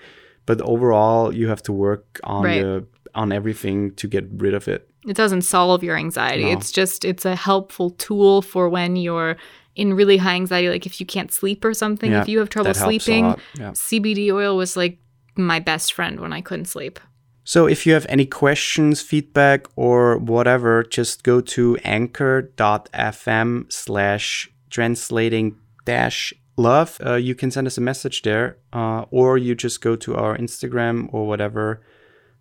But 0.46 0.62
overall, 0.62 1.34
you 1.34 1.48
have 1.50 1.62
to 1.64 1.72
work 1.74 2.20
on 2.24 2.44
Right. 2.44 2.62
the 2.62 2.86
on 3.14 3.32
everything 3.32 3.94
to 3.96 4.08
get 4.08 4.26
rid 4.38 4.54
of 4.54 4.68
it. 4.68 4.88
it 5.08 5.16
doesn't 5.18 5.42
solve 5.42 5.84
your 5.84 5.98
anxiety. 5.98 6.46
No. 6.46 6.52
It's 6.58 6.72
just 6.72 7.04
it's 7.06 7.26
a 7.26 7.36
helpful 7.36 7.90
tool 7.92 8.42
for 8.42 8.70
when 8.70 8.96
you're 8.96 9.36
in 9.76 9.94
really 9.94 10.18
high 10.18 10.36
anxiety, 10.36 10.70
like 10.70 10.86
if 10.86 11.00
you 11.00 11.06
can't 11.06 11.32
sleep 11.32 11.66
or 11.66 11.74
something, 11.74 12.12
Yeah, 12.12 12.22
if 12.22 12.28
you 12.30 12.40
have 12.40 12.50
trouble 12.50 12.72
that 12.74 12.78
helps 12.80 12.96
a 12.96 13.00
sleeping. 13.00 13.26
yeah. 13.60 13.72
CBD 13.72 14.32
oil 14.32 14.56
was 14.58 14.76
like 14.78 14.98
my 15.36 15.60
best 15.60 15.94
friend 15.94 16.20
when 16.20 16.34
I 16.34 16.42
couldn't 16.42 16.66
sleep. 16.68 17.00
So 17.44 17.68
if 17.68 17.86
you 17.86 17.94
have 17.94 18.06
any 18.08 18.26
questions, 18.26 19.02
feedback, 19.02 19.66
or 19.76 20.18
whatever, 20.18 20.84
just 20.84 21.24
go 21.24 21.42
to 21.42 21.78
anchor.fm 21.84 23.72
slash 23.72 24.52
translating 24.70 25.58
dash 25.86 26.34
love. 26.56 26.98
Uh, 27.04 27.16
you 27.16 27.36
can 27.36 27.52
send 27.52 27.68
us 27.68 27.78
a 27.78 27.82
message 27.82 28.22
there, 28.22 28.58
uh, 28.74 29.06
or 29.10 29.38
you 29.38 29.56
just 29.56 29.82
go 29.82 29.96
to 29.96 30.16
our 30.16 30.38
Instagram 30.38 31.12
or 31.12 31.28
whatever. 31.28 31.82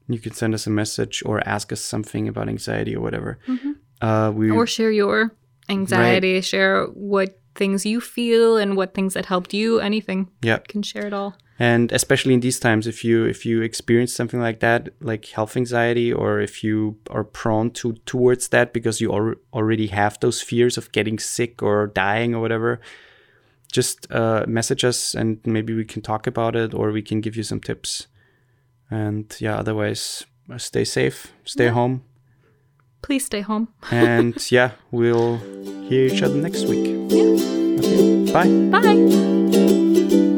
You 0.09 0.19
can 0.19 0.33
send 0.33 0.55
us 0.55 0.67
a 0.67 0.71
message 0.71 1.23
or 1.25 1.41
ask 1.49 1.73
us 1.73 1.81
something 1.81 2.29
about 2.29 2.49
anxiety 2.49 2.95
or 2.95 3.01
whatever. 3.01 3.39
Uh, 4.03 4.33
we 4.35 4.51
Or 4.51 4.67
share 4.67 4.91
your 4.91 5.35
anxiety, 5.69 6.41
share 6.41 6.87
what 6.87 7.40
things 7.55 7.85
you 7.85 8.01
feel 8.01 8.57
and 8.57 8.77
what 8.77 8.95
things 8.95 9.15
that 9.15 9.27
helped 9.27 9.53
you, 9.55 9.81
anything. 9.81 10.29
yeah, 10.43 10.57
You 10.59 10.65
can 10.69 10.83
share 10.83 11.07
it 11.07 11.13
all. 11.13 11.35
and 11.59 11.93
especially 11.93 12.33
in 12.35 12.41
these 12.41 12.59
times, 12.61 12.87
if 12.87 13.05
you 13.05 13.25
if 13.25 13.45
you 13.45 13.61
experience 13.63 14.15
something 14.15 14.41
like 14.41 14.61
that, 14.61 14.89
like 15.01 15.27
health 15.27 15.57
anxiety, 15.57 16.13
or 16.13 16.41
if 16.41 16.65
you 16.65 16.97
are 17.11 17.25
prone 17.25 17.71
to 17.73 17.93
towards 18.07 18.49
that 18.49 18.73
because 18.73 19.01
you 19.03 19.13
al- 19.13 19.35
already 19.53 19.89
have 19.89 20.19
those 20.21 20.41
fears 20.43 20.79
of 20.79 20.91
getting 20.93 21.19
sick 21.19 21.63
or 21.63 21.89
dying 21.89 22.35
or 22.35 22.41
whatever, 22.41 22.81
just 23.73 24.11
uh, 24.11 24.45
message 24.49 24.85
us 24.85 25.15
and 25.15 25.39
maybe 25.45 25.75
we 25.75 25.85
can 25.85 26.03
talk 26.03 26.27
about 26.27 26.57
it 26.57 26.73
or 26.75 26.93
we 26.93 27.03
can 27.03 27.21
give 27.21 27.37
you 27.37 27.43
some 27.43 27.61
tips. 27.61 28.07
And 28.91 29.37
yeah, 29.39 29.57
otherwise, 29.59 30.25
uh, 30.53 30.59
stay 30.59 30.85
safe, 30.85 31.33
stay 31.45 31.69
home, 31.69 32.03
Please 33.03 33.27
stay 33.27 33.41
home. 33.41 33.69
and 33.91 34.51
yeah, 34.51 34.73
we'll 34.91 35.39
hear 35.89 36.07
each 36.07 36.23
other 36.23 36.37
next 36.37 36.67
week. 36.67 36.87
Yeah. 37.09 37.25
Okay, 37.79 38.33
bye. 38.33 38.81
Bye. 38.81 40.37